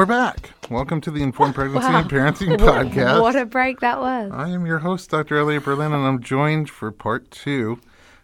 We're 0.00 0.06
back. 0.06 0.52
Welcome 0.70 1.02
to 1.02 1.10
the 1.10 1.22
Informed 1.22 1.54
Pregnancy 1.54 1.86
and 1.86 2.08
Parenting 2.08 2.56
Podcast. 2.58 3.20
What 3.20 3.36
a 3.36 3.44
break 3.44 3.80
that 3.80 4.00
was. 4.00 4.32
I 4.32 4.48
am 4.48 4.64
your 4.64 4.78
host, 4.78 5.10
Dr. 5.10 5.36
Elliot 5.36 5.62
Berlin, 5.62 5.92
and 5.92 6.06
I'm 6.06 6.22
joined 6.22 6.70
for 6.70 6.90
part 6.90 7.30
two 7.30 7.78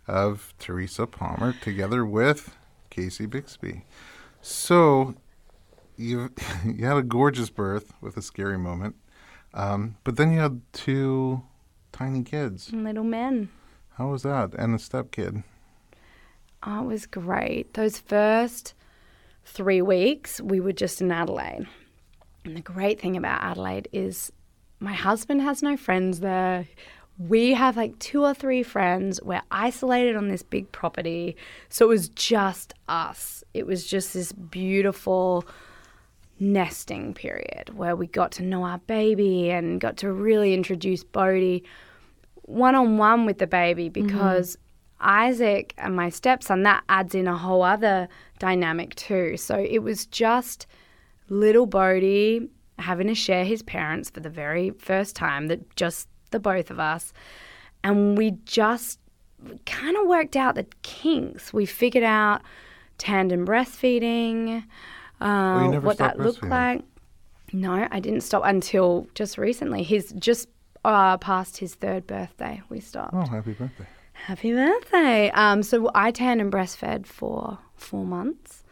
of 0.08 0.54
Teresa 0.58 1.06
Palmer 1.06 1.52
together 1.60 2.06
with 2.06 2.56
Casey 2.88 3.26
Bixby. 3.26 3.84
So, 4.40 5.16
you 5.98 6.30
you 6.64 6.86
had 6.86 6.96
a 6.96 7.02
gorgeous 7.02 7.50
birth 7.50 7.92
with 8.00 8.16
a 8.16 8.22
scary 8.22 8.56
moment, 8.56 8.96
um, 9.52 9.96
but 10.02 10.16
then 10.16 10.32
you 10.32 10.38
had 10.38 10.62
two 10.72 11.42
tiny 11.92 12.22
kids. 12.22 12.72
Little 12.72 13.04
men. 13.04 13.50
How 13.98 14.08
was 14.08 14.22
that? 14.22 14.54
And 14.54 14.74
a 14.74 14.78
stepkid. 14.78 15.44
Oh, 16.62 16.84
it 16.84 16.86
was 16.86 17.04
great. 17.04 17.74
Those 17.74 17.98
first 17.98 18.72
three 19.46 19.80
weeks, 19.80 20.40
we 20.40 20.60
were 20.60 20.72
just 20.72 21.00
in 21.00 21.10
Adelaide. 21.10 21.66
And 22.44 22.56
the 22.56 22.60
great 22.60 23.00
thing 23.00 23.16
about 23.16 23.42
Adelaide 23.42 23.88
is 23.92 24.30
my 24.80 24.92
husband 24.92 25.40
has 25.42 25.62
no 25.62 25.76
friends 25.76 26.20
there. 26.20 26.66
We 27.18 27.54
have 27.54 27.76
like 27.76 27.98
two 27.98 28.22
or 28.24 28.34
three 28.34 28.62
friends. 28.62 29.20
We're 29.22 29.42
isolated 29.50 30.16
on 30.16 30.28
this 30.28 30.42
big 30.42 30.70
property. 30.72 31.36
So 31.70 31.86
it 31.86 31.88
was 31.88 32.10
just 32.10 32.74
us. 32.88 33.42
It 33.54 33.66
was 33.66 33.86
just 33.86 34.12
this 34.12 34.32
beautiful 34.32 35.44
nesting 36.38 37.14
period 37.14 37.70
where 37.74 37.96
we 37.96 38.06
got 38.06 38.32
to 38.32 38.42
know 38.42 38.64
our 38.64 38.78
baby 38.78 39.50
and 39.50 39.80
got 39.80 39.96
to 39.98 40.12
really 40.12 40.52
introduce 40.52 41.02
Bodhi 41.02 41.64
one 42.42 42.74
on 42.74 42.98
one 42.98 43.26
with 43.26 43.38
the 43.38 43.46
baby 43.46 43.90
mm-hmm. 43.90 44.06
because 44.06 44.58
Isaac 45.00 45.74
and 45.78 45.94
my 45.94 46.08
stepson, 46.08 46.62
that 46.62 46.84
adds 46.88 47.14
in 47.14 47.26
a 47.26 47.36
whole 47.36 47.62
other 47.62 48.08
dynamic 48.38 48.94
too. 48.94 49.36
So 49.36 49.58
it 49.58 49.80
was 49.80 50.06
just 50.06 50.66
little 51.28 51.66
Bodhi 51.66 52.48
having 52.78 53.06
to 53.06 53.14
share 53.14 53.44
his 53.44 53.62
parents 53.62 54.10
for 54.10 54.20
the 54.20 54.30
very 54.30 54.70
first 54.70 55.16
time, 55.16 55.48
that 55.48 55.76
just 55.76 56.08
the 56.30 56.38
both 56.38 56.70
of 56.70 56.78
us. 56.78 57.12
And 57.84 58.16
we 58.16 58.32
just 58.44 58.98
kind 59.64 59.96
of 59.96 60.06
worked 60.06 60.36
out 60.36 60.54
the 60.54 60.66
kinks. 60.82 61.52
We 61.52 61.66
figured 61.66 62.04
out 62.04 62.42
tandem 62.98 63.46
breastfeeding, 63.46 64.64
uh, 65.20 65.60
you 65.64 65.70
never 65.70 65.86
what 65.86 65.98
that 65.98 66.18
looked 66.18 66.42
like. 66.42 66.82
No, 67.52 67.86
I 67.90 68.00
didn't 68.00 68.22
stop 68.22 68.42
until 68.44 69.06
just 69.14 69.38
recently. 69.38 69.82
He's 69.82 70.12
just 70.12 70.48
uh, 70.84 71.16
past 71.18 71.58
his 71.58 71.74
third 71.74 72.06
birthday. 72.06 72.62
We 72.68 72.80
stopped. 72.80 73.14
Oh, 73.14 73.26
happy 73.26 73.52
birthday. 73.52 73.86
Happy 74.24 74.52
birthday. 74.52 75.30
Um, 75.30 75.62
so 75.62 75.90
I 75.94 76.10
tandem 76.10 76.50
breastfed 76.50 77.06
for 77.06 77.58
four 77.76 78.04
months. 78.04 78.64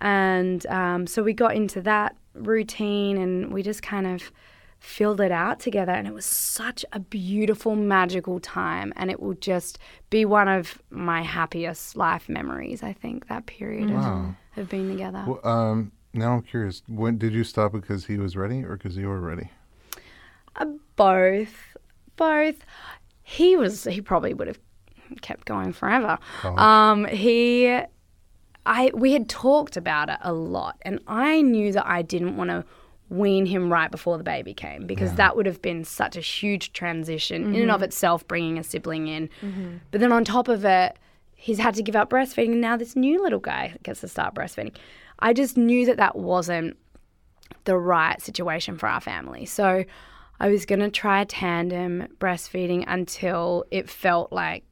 And 0.00 0.66
um, 0.66 1.06
so 1.06 1.22
we 1.22 1.32
got 1.32 1.54
into 1.54 1.80
that 1.82 2.16
routine 2.34 3.16
and 3.18 3.52
we 3.52 3.62
just 3.62 3.82
kind 3.82 4.06
of 4.06 4.30
filled 4.78 5.20
it 5.20 5.30
out 5.32 5.60
together. 5.60 5.92
And 5.92 6.06
it 6.06 6.12
was 6.14 6.24
such 6.26 6.84
a 6.92 7.00
beautiful, 7.00 7.76
magical 7.76 8.40
time. 8.40 8.92
And 8.96 9.10
it 9.10 9.20
will 9.20 9.34
just 9.34 9.78
be 10.10 10.24
one 10.24 10.48
of 10.48 10.80
my 10.90 11.22
happiest 11.22 11.96
life 11.96 12.28
memories, 12.28 12.82
I 12.82 12.92
think, 12.92 13.28
that 13.28 13.46
period 13.46 13.90
Wow. 13.90 14.34
of, 14.56 14.62
of 14.62 14.68
being 14.70 14.90
together. 14.90 15.24
Well, 15.26 15.40
um, 15.46 15.92
now 16.12 16.34
I'm 16.34 16.42
curious. 16.42 16.82
When 16.88 17.16
did 17.18 17.32
you 17.32 17.44
stop 17.44 17.72
because 17.72 18.06
he 18.06 18.18
was 18.18 18.36
ready 18.36 18.64
or 18.64 18.76
because 18.76 18.96
you 18.96 19.08
were 19.08 19.20
ready? 19.20 19.50
Uh, 20.56 20.66
both. 20.96 21.54
Both. 22.16 22.56
He 23.22 23.56
was, 23.56 23.84
he 23.84 24.00
probably 24.00 24.34
would 24.34 24.48
have 24.48 24.58
kept 25.22 25.46
going 25.46 25.72
forever. 25.72 26.18
College. 26.40 26.58
Um, 26.58 27.04
he, 27.06 27.80
I, 28.66 28.90
we 28.94 29.12
had 29.12 29.28
talked 29.28 29.76
about 29.76 30.08
it 30.08 30.18
a 30.22 30.32
lot, 30.32 30.76
and 30.82 31.00
I 31.06 31.42
knew 31.42 31.72
that 31.72 31.86
I 31.86 32.02
didn't 32.02 32.36
want 32.36 32.50
to 32.50 32.64
wean 33.08 33.44
him 33.44 33.72
right 33.72 33.90
before 33.90 34.16
the 34.18 34.24
baby 34.24 34.54
came 34.54 34.86
because 34.86 35.14
that 35.14 35.36
would 35.36 35.44
have 35.44 35.60
been 35.60 35.82
such 35.82 36.16
a 36.16 36.20
huge 36.20 36.72
transition 36.72 37.54
in 37.54 37.62
and 37.62 37.70
of 37.70 37.78
mm-hmm. 37.78 37.84
itself, 37.84 38.26
bringing 38.28 38.56
a 38.56 38.62
sibling 38.62 39.08
in. 39.08 39.28
Mm-hmm. 39.42 39.78
But 39.90 40.00
then 40.00 40.12
on 40.12 40.24
top 40.24 40.46
of 40.46 40.64
it, 40.64 40.96
he's 41.34 41.58
had 41.58 41.74
to 41.74 41.82
give 41.82 41.96
up 41.96 42.10
breastfeeding, 42.10 42.52
and 42.52 42.60
now 42.60 42.76
this 42.76 42.94
new 42.94 43.20
little 43.22 43.40
guy 43.40 43.76
gets 43.82 44.00
to 44.02 44.08
start 44.08 44.34
breastfeeding. 44.34 44.74
I 45.18 45.32
just 45.32 45.56
knew 45.56 45.86
that 45.86 45.96
that 45.96 46.16
wasn't 46.16 46.76
the 47.64 47.76
right 47.76 48.20
situation 48.22 48.78
for 48.78 48.88
our 48.88 49.00
family. 49.00 49.44
So 49.44 49.84
I 50.38 50.48
was 50.48 50.64
going 50.64 50.80
to 50.80 50.90
try 50.90 51.24
tandem 51.24 52.08
breastfeeding 52.18 52.84
until 52.86 53.64
it 53.70 53.90
felt 53.90 54.32
like 54.32 54.64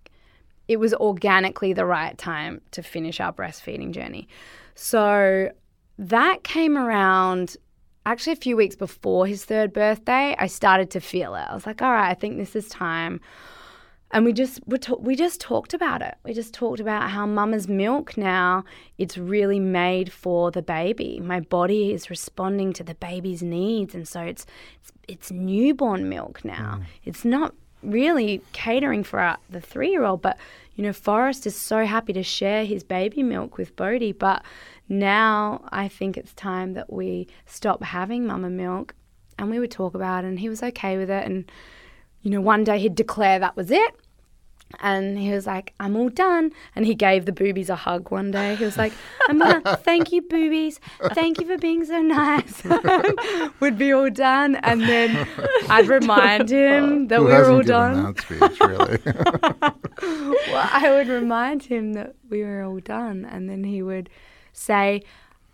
it 0.68 0.78
was 0.78 0.94
organically 0.94 1.72
the 1.72 1.86
right 1.86 2.16
time 2.16 2.60
to 2.72 2.82
finish 2.82 3.20
our 3.20 3.32
breastfeeding 3.32 3.90
journey. 3.90 4.28
So 4.74 5.50
that 5.98 6.44
came 6.44 6.76
around 6.78 7.56
actually 8.06 8.34
a 8.34 8.36
few 8.36 8.56
weeks 8.56 8.76
before 8.76 9.26
his 9.26 9.44
third 9.44 9.72
birthday. 9.72 10.36
I 10.38 10.46
started 10.46 10.90
to 10.92 11.00
feel 11.00 11.34
it. 11.34 11.46
I 11.48 11.54
was 11.54 11.66
like, 11.66 11.82
all 11.82 11.92
right, 11.92 12.10
I 12.10 12.14
think 12.14 12.36
this 12.36 12.54
is 12.54 12.68
time. 12.68 13.20
And 14.10 14.24
we 14.24 14.32
just 14.32 14.60
we, 14.66 14.78
ta- 14.78 14.96
we 14.96 15.16
just 15.16 15.38
talked 15.38 15.74
about 15.74 16.00
it. 16.00 16.14
We 16.24 16.32
just 16.32 16.54
talked 16.54 16.80
about 16.80 17.10
how 17.10 17.26
mama's 17.26 17.68
milk 17.68 18.16
now 18.16 18.64
it's 18.96 19.18
really 19.18 19.60
made 19.60 20.10
for 20.10 20.50
the 20.50 20.62
baby. 20.62 21.20
My 21.20 21.40
body 21.40 21.92
is 21.92 22.08
responding 22.08 22.72
to 22.74 22.84
the 22.84 22.94
baby's 22.94 23.42
needs, 23.42 23.94
and 23.94 24.08
so 24.08 24.22
it's 24.22 24.46
it's, 24.80 24.92
it's 25.08 25.30
newborn 25.30 26.08
milk 26.08 26.42
now. 26.42 26.78
Mm. 26.80 26.84
It's 27.04 27.24
not 27.26 27.54
really 27.82 28.42
catering 28.52 29.04
for 29.04 29.20
our, 29.20 29.38
the 29.50 29.60
three 29.60 29.90
year 29.90 30.04
old, 30.04 30.22
but 30.22 30.38
you 30.74 30.84
know, 30.84 30.92
Forrest 30.92 31.44
is 31.44 31.56
so 31.56 31.84
happy 31.84 32.12
to 32.12 32.22
share 32.22 32.64
his 32.64 32.84
baby 32.84 33.24
milk 33.24 33.58
with 33.58 33.74
Bodhi. 33.74 34.12
But 34.12 34.44
now 34.88 35.64
I 35.70 35.88
think 35.88 36.16
it's 36.16 36.32
time 36.34 36.74
that 36.74 36.92
we 36.92 37.26
stop 37.46 37.82
having 37.82 38.26
mama 38.26 38.48
milk, 38.48 38.94
and 39.38 39.50
we 39.50 39.58
would 39.58 39.72
talk 39.72 39.94
about 39.94 40.24
it, 40.24 40.28
and 40.28 40.38
he 40.38 40.48
was 40.48 40.62
okay 40.62 40.96
with 40.96 41.10
it, 41.10 41.26
and 41.26 41.50
you 42.22 42.30
know, 42.30 42.40
one 42.40 42.64
day 42.64 42.78
he'd 42.78 42.94
declare 42.94 43.38
that 43.38 43.56
was 43.56 43.70
it. 43.70 43.94
And 44.80 45.18
he 45.18 45.30
was 45.32 45.46
like, 45.46 45.72
I'm 45.80 45.96
all 45.96 46.10
done. 46.10 46.52
And 46.76 46.84
he 46.84 46.94
gave 46.94 47.24
the 47.24 47.32
boobies 47.32 47.70
a 47.70 47.76
hug 47.76 48.10
one 48.10 48.30
day. 48.30 48.54
He 48.54 48.64
was 48.64 48.76
like, 48.76 48.92
I'm 49.28 49.38
gonna 49.38 49.76
thank 49.82 50.12
you, 50.12 50.22
boobies. 50.22 50.78
Thank 51.14 51.40
you 51.40 51.46
for 51.46 51.56
being 51.58 51.84
so 51.84 52.00
nice. 52.02 52.62
We'd 53.60 53.78
be 53.78 53.92
all 53.92 54.10
done. 54.10 54.56
And 54.56 54.82
then 54.82 55.26
I'd 55.70 55.88
remind 55.98 56.50
him 56.50 57.08
that 57.08 57.18
Who 57.18 57.24
we 57.24 57.32
were 57.32 57.50
all 57.50 57.62
done. 57.62 58.14
that 58.14 58.20
speech, 58.20 58.60
really? 58.60 58.98
Well, 60.52 60.68
I 60.72 60.90
would 60.90 61.08
remind 61.08 61.64
him 61.64 61.94
that 61.94 62.14
we 62.28 62.42
were 62.44 62.62
all 62.62 62.78
done. 62.80 63.24
And 63.24 63.48
then 63.48 63.64
he 63.64 63.82
would 63.82 64.10
say, 64.52 65.02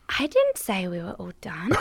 I 0.09 0.27
didn't 0.27 0.59
say 0.59 0.87
we 0.87 0.99
were 0.99 1.13
all 1.13 1.33
done. 1.41 1.73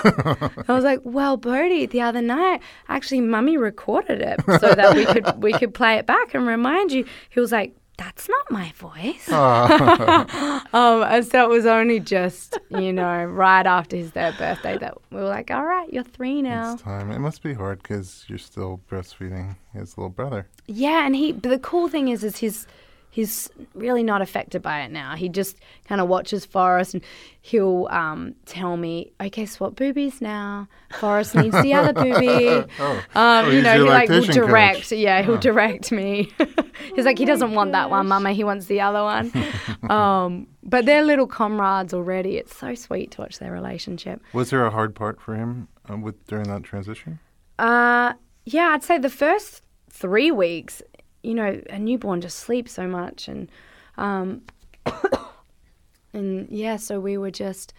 I 0.67 0.73
was 0.73 0.83
like, 0.83 1.01
well, 1.03 1.37
Bodhi, 1.37 1.85
the 1.85 2.01
other 2.01 2.21
night, 2.21 2.61
actually, 2.87 3.21
Mummy 3.21 3.57
recorded 3.57 4.21
it 4.21 4.39
so 4.59 4.73
that 4.73 4.95
we 4.95 5.05
could 5.05 5.43
we 5.43 5.53
could 5.53 5.73
play 5.73 5.97
it 5.97 6.05
back 6.05 6.33
and 6.33 6.47
remind 6.47 6.91
you. 6.91 7.05
He 7.29 7.39
was 7.39 7.51
like, 7.51 7.75
that's 7.97 8.27
not 8.27 8.49
my 8.49 8.71
voice. 8.75 9.29
um, 9.31 11.03
and 11.03 11.25
so 11.25 11.43
it 11.43 11.49
was 11.49 11.65
only 11.65 11.99
just, 11.99 12.57
you 12.69 12.91
know, 12.91 13.25
right 13.25 13.65
after 13.65 13.95
his 13.95 14.09
third 14.09 14.37
birthday 14.37 14.77
that 14.77 14.97
we 15.11 15.17
were 15.17 15.27
like, 15.27 15.51
all 15.51 15.63
right, 15.63 15.91
you're 15.93 16.03
three 16.03 16.41
now. 16.41 16.73
it's 16.73 16.81
time. 16.81 17.11
It 17.11 17.19
must 17.19 17.43
be 17.43 17.53
hard 17.53 17.81
because 17.83 18.25
you're 18.27 18.39
still 18.39 18.81
breastfeeding 18.89 19.55
his 19.73 19.97
little 19.97 20.09
brother. 20.09 20.47
Yeah, 20.65 21.05
and 21.05 21.15
he. 21.15 21.33
But 21.33 21.49
the 21.49 21.59
cool 21.59 21.87
thing 21.87 22.07
is, 22.07 22.23
is 22.23 22.37
he's 22.37 22.67
he's 23.13 23.47
really 23.75 24.01
not 24.01 24.23
affected 24.23 24.63
by 24.63 24.81
it 24.81 24.91
now. 24.91 25.15
He 25.15 25.29
just 25.29 25.55
kind 25.87 26.01
of 26.01 26.07
watches 26.07 26.45
Forrest, 26.45 26.95
and 26.95 27.03
he'll 27.41 27.87
um, 27.91 28.33
tell 28.47 28.75
me, 28.75 29.11
"Okay, 29.21 29.45
swap 29.45 29.75
boobies 29.75 30.19
now. 30.19 30.67
Forrest 30.99 31.35
needs 31.35 31.61
the 31.61 31.73
other 31.75 31.93
boobie." 32.03 32.63
um, 32.79 32.99
Oh, 33.15 33.49
you 33.49 33.61
know, 33.61 33.75
he 33.75 33.79
like 33.89 34.09
will 34.09 34.15
lactation 34.17 34.41
coach. 34.41 34.47
direct. 34.49 34.91
Yeah, 34.91 35.21
he'll 35.21 35.37
direct 35.37 35.91
me. 35.91 36.31
he's 36.95 37.05
like, 37.05 37.19
he 37.19 37.25
doesn't 37.25 37.53
want 37.53 37.71
that 37.73 37.89
one, 37.91 38.07
Mama. 38.07 38.33
He 38.33 38.43
wants 38.43 38.65
the 38.65 38.81
other 38.81 39.03
one. 39.03 39.31
um, 39.91 40.47
but 40.63 40.85
they're 40.85 41.03
little 41.03 41.27
comrades 41.27 41.93
already. 41.93 42.37
It's 42.37 42.55
so 42.55 42.73
sweet 42.73 43.11
to 43.11 43.21
watch 43.21 43.37
their 43.39 43.51
relationship. 43.51 44.21
Was 44.33 44.49
there 44.49 44.65
a 44.65 44.71
hard 44.71 44.95
part 44.95 45.21
for 45.21 45.35
him 45.35 45.67
uh, 45.89 45.97
with 45.97 46.25
during 46.25 46.47
that 46.47 46.63
transition? 46.63 47.19
Uh, 47.59 48.13
yeah, 48.45 48.69
I'd 48.69 48.83
say 48.83 48.97
the 48.97 49.09
first 49.09 49.61
three 49.89 50.31
weeks, 50.31 50.81
you 51.23 51.33
know, 51.33 51.61
a 51.69 51.79
newborn 51.79 52.21
just 52.21 52.39
sleeps 52.39 52.73
so 52.73 52.87
much, 52.87 53.27
and 53.27 53.49
um, 53.97 54.41
and 56.13 56.47
yeah, 56.49 56.75
so 56.75 56.99
we 56.99 57.17
were 57.17 57.31
just 57.31 57.73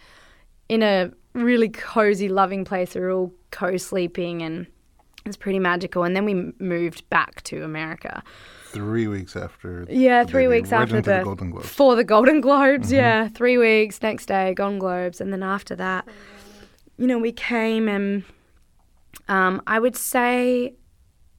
in 0.68 0.82
a 0.82 1.10
really 1.34 1.68
cozy, 1.68 2.28
loving 2.28 2.64
place. 2.64 2.94
We 2.94 3.02
were 3.02 3.10
all 3.10 3.32
co-sleeping, 3.50 4.42
and 4.42 4.66
it 5.24 5.28
was 5.28 5.36
pretty 5.36 5.58
magical. 5.58 6.04
And 6.04 6.16
then 6.16 6.24
we 6.24 6.52
moved 6.58 7.08
back 7.10 7.42
to 7.44 7.62
America. 7.62 8.22
Three 8.72 9.06
weeks 9.06 9.36
after. 9.36 9.86
Yeah, 9.88 10.24
three 10.24 10.44
baby, 10.44 10.56
weeks 10.56 10.72
right 10.72 10.82
after 10.82 11.00
the, 11.00 11.18
the 11.18 11.22
Golden 11.22 11.50
Globes. 11.50 11.68
for 11.68 11.94
the 11.94 12.04
Golden 12.04 12.40
Globes. 12.40 12.90
Yeah, 12.90 13.28
three 13.28 13.58
weeks. 13.58 14.02
Next 14.02 14.26
day, 14.26 14.54
Golden 14.54 14.78
Globes, 14.78 15.20
and 15.20 15.32
then 15.32 15.42
after 15.42 15.76
that, 15.76 16.08
you 16.96 17.06
know, 17.06 17.18
we 17.18 17.30
came 17.32 17.88
and 17.88 18.24
um, 19.28 19.62
I 19.66 19.78
would 19.78 19.96
say 19.96 20.74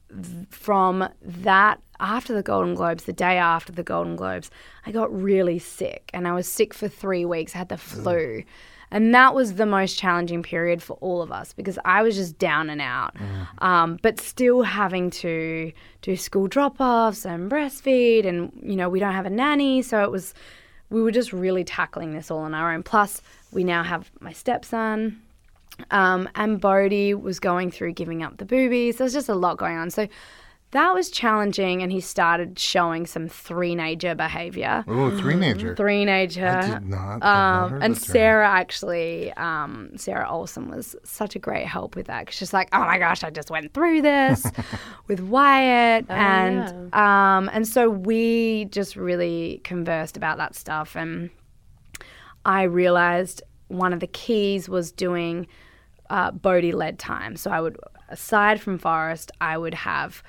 th- 0.09 0.47
from 0.49 1.07
that 1.21 1.81
after 1.99 2.33
the 2.33 2.43
Golden 2.43 2.75
Globes, 2.75 3.03
the 3.05 3.13
day 3.13 3.37
after 3.37 3.71
the 3.71 3.83
Golden 3.83 4.15
Globes, 4.15 4.49
I 4.85 4.91
got 4.91 5.13
really 5.13 5.59
sick, 5.59 6.09
and 6.13 6.27
I 6.27 6.33
was 6.33 6.47
sick 6.47 6.73
for 6.73 6.87
three 6.87 7.25
weeks. 7.25 7.55
I 7.55 7.59
had 7.59 7.69
the 7.69 7.77
flu, 7.77 8.43
And 8.91 9.13
that 9.13 9.33
was 9.33 9.55
the 9.55 9.65
most 9.65 9.97
challenging 9.97 10.43
period 10.43 10.81
for 10.81 10.93
all 11.01 11.21
of 11.21 11.31
us 11.31 11.53
because 11.53 11.79
I 11.85 12.03
was 12.03 12.15
just 12.15 12.37
down 12.37 12.69
and 12.69 12.81
out. 12.81 13.15
Um, 13.59 13.99
but 14.01 14.19
still 14.19 14.61
having 14.61 15.09
to 15.11 15.71
do 16.01 16.15
school 16.15 16.47
drop 16.47 16.79
offs 16.79 17.25
and 17.25 17.51
breastfeed. 17.51 18.25
And, 18.25 18.51
you 18.63 18.75
know, 18.75 18.89
we 18.89 18.99
don't 18.99 19.13
have 19.13 19.25
a 19.25 19.29
nanny. 19.29 19.81
So 19.81 20.03
it 20.03 20.11
was, 20.11 20.33
we 20.89 21.01
were 21.01 21.11
just 21.11 21.33
really 21.33 21.63
tackling 21.63 22.13
this 22.13 22.29
all 22.29 22.39
on 22.39 22.53
our 22.53 22.73
own. 22.73 22.83
Plus, 22.83 23.21
we 23.51 23.63
now 23.63 23.83
have 23.83 24.11
my 24.19 24.31
stepson. 24.31 25.21
Um, 25.91 26.29
and 26.35 26.61
Bodhi 26.61 27.13
was 27.13 27.39
going 27.39 27.71
through 27.71 27.93
giving 27.93 28.23
up 28.23 28.37
the 28.37 28.45
boobies. 28.45 28.97
There 28.97 29.05
was 29.05 29.13
just 29.13 29.27
a 29.27 29.35
lot 29.35 29.57
going 29.57 29.75
on. 29.77 29.89
So 29.89 30.07
that 30.75 30.93
was 30.93 31.09
challenging, 31.09 31.81
and 31.81 31.89
he 31.89 32.01
started 32.01 32.59
showing 32.59 33.05
some 33.05 33.29
three-nager 33.29 34.13
behavior. 34.13 34.83
Oh, 34.89 35.17
three 35.17 35.35
nature. 35.35 35.73
Three-nager. 35.73 36.45
I 36.45 36.79
did 36.79 36.89
not. 36.89 37.23
Um, 37.23 37.81
and 37.81 37.95
the 37.95 37.99
term. 37.99 38.11
Sarah 38.11 38.49
actually, 38.49 39.31
um, 39.33 39.91
Sarah 39.95 40.29
Olsen 40.29 40.69
was 40.69 40.93
such 41.05 41.33
a 41.37 41.39
great 41.39 41.65
help 41.65 41.95
with 41.95 42.07
that. 42.07 42.27
Cause 42.27 42.35
she's 42.35 42.51
like, 42.51 42.67
oh 42.73 42.81
my 42.81 42.97
gosh, 42.97 43.23
I 43.23 43.29
just 43.29 43.49
went 43.49 43.73
through 43.73 44.01
this 44.01 44.45
with 45.07 45.21
Wyatt, 45.21 46.07
and 46.09 46.93
um, 46.93 47.49
and 47.53 47.65
so 47.65 47.89
we 47.89 48.65
just 48.65 48.97
really 48.97 49.61
conversed 49.63 50.17
about 50.17 50.37
that 50.39 50.55
stuff, 50.55 50.97
and 50.97 51.29
I 52.43 52.63
realized 52.63 53.41
one 53.69 53.93
of 53.93 54.01
the 54.01 54.07
keys 54.07 54.67
was 54.67 54.91
doing 54.91 55.47
uh, 56.09 56.31
Bodhi 56.31 56.73
led 56.73 56.99
time. 56.99 57.37
So 57.37 57.49
I 57.49 57.61
would, 57.61 57.77
aside 58.09 58.59
from 58.59 58.77
Forrest, 58.77 59.31
I 59.39 59.57
would 59.57 59.73
have 59.73 60.21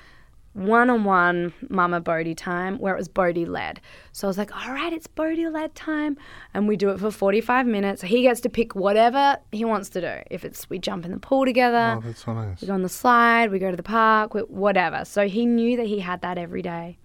one 0.57 0.89
on 0.89 1.03
one 1.03 1.53
Mama 1.69 2.01
Bodhi 2.01 2.33
time 2.33 2.77
where 2.79 2.93
it 2.93 2.97
was 2.97 3.07
Bodhi 3.07 3.45
led. 3.45 3.79
So 4.11 4.27
I 4.27 4.29
was 4.29 4.37
like, 4.37 4.55
all 4.55 4.73
right, 4.73 4.91
it's 4.91 5.05
Bodhi 5.07 5.47
led 5.47 5.75
time. 5.75 6.17
And 6.53 6.67
we 6.67 6.75
do 6.75 6.89
it 6.89 6.99
for 6.99 7.11
45 7.11 7.67
minutes. 7.67 8.01
He 8.01 8.23
gets 8.23 8.41
to 8.41 8.49
pick 8.49 8.75
whatever 8.75 9.37
he 9.51 9.63
wants 9.65 9.89
to 9.89 10.01
do. 10.01 10.13
If 10.31 10.43
it's 10.43 10.69
we 10.69 10.79
jump 10.79 11.05
in 11.05 11.11
the 11.11 11.19
pool 11.19 11.45
together, 11.45 11.95
Oh, 11.97 12.01
that's 12.01 12.23
so 12.25 12.33
nice. 12.33 12.59
we 12.61 12.67
go 12.67 12.73
on 12.73 12.81
the 12.81 12.89
slide, 12.89 13.51
we 13.51 13.59
go 13.59 13.69
to 13.69 13.77
the 13.77 13.83
park, 13.83 14.33
whatever. 14.49 15.05
So 15.05 15.27
he 15.27 15.45
knew 15.45 15.77
that 15.77 15.85
he 15.87 15.99
had 15.99 16.21
that 16.21 16.37
every 16.37 16.61
day 16.63 16.97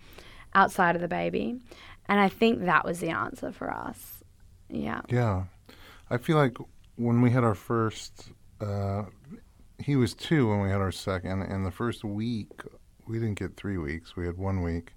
outside 0.54 0.96
of 0.96 1.02
the 1.02 1.08
baby. 1.08 1.56
And 2.06 2.18
I 2.20 2.28
think 2.28 2.64
that 2.64 2.84
was 2.84 3.00
the 3.00 3.10
answer 3.10 3.52
for 3.52 3.70
us. 3.70 4.24
Yeah. 4.70 5.02
Yeah. 5.08 5.44
I 6.10 6.16
feel 6.18 6.36
like 6.36 6.56
when 6.96 7.20
we 7.22 7.30
had 7.30 7.44
our 7.44 7.54
first, 7.54 8.30
uh, 8.60 9.04
he 9.78 9.96
was 9.96 10.14
two 10.14 10.48
when 10.48 10.60
we 10.60 10.68
had 10.70 10.80
our 10.80 10.92
second, 10.92 11.42
and 11.42 11.64
the 11.66 11.70
first 11.70 12.04
week, 12.04 12.50
we 13.06 13.18
didn't 13.18 13.38
get 13.38 13.56
three 13.56 13.78
weeks. 13.78 14.16
We 14.16 14.26
had 14.26 14.38
one 14.38 14.62
week 14.62 14.92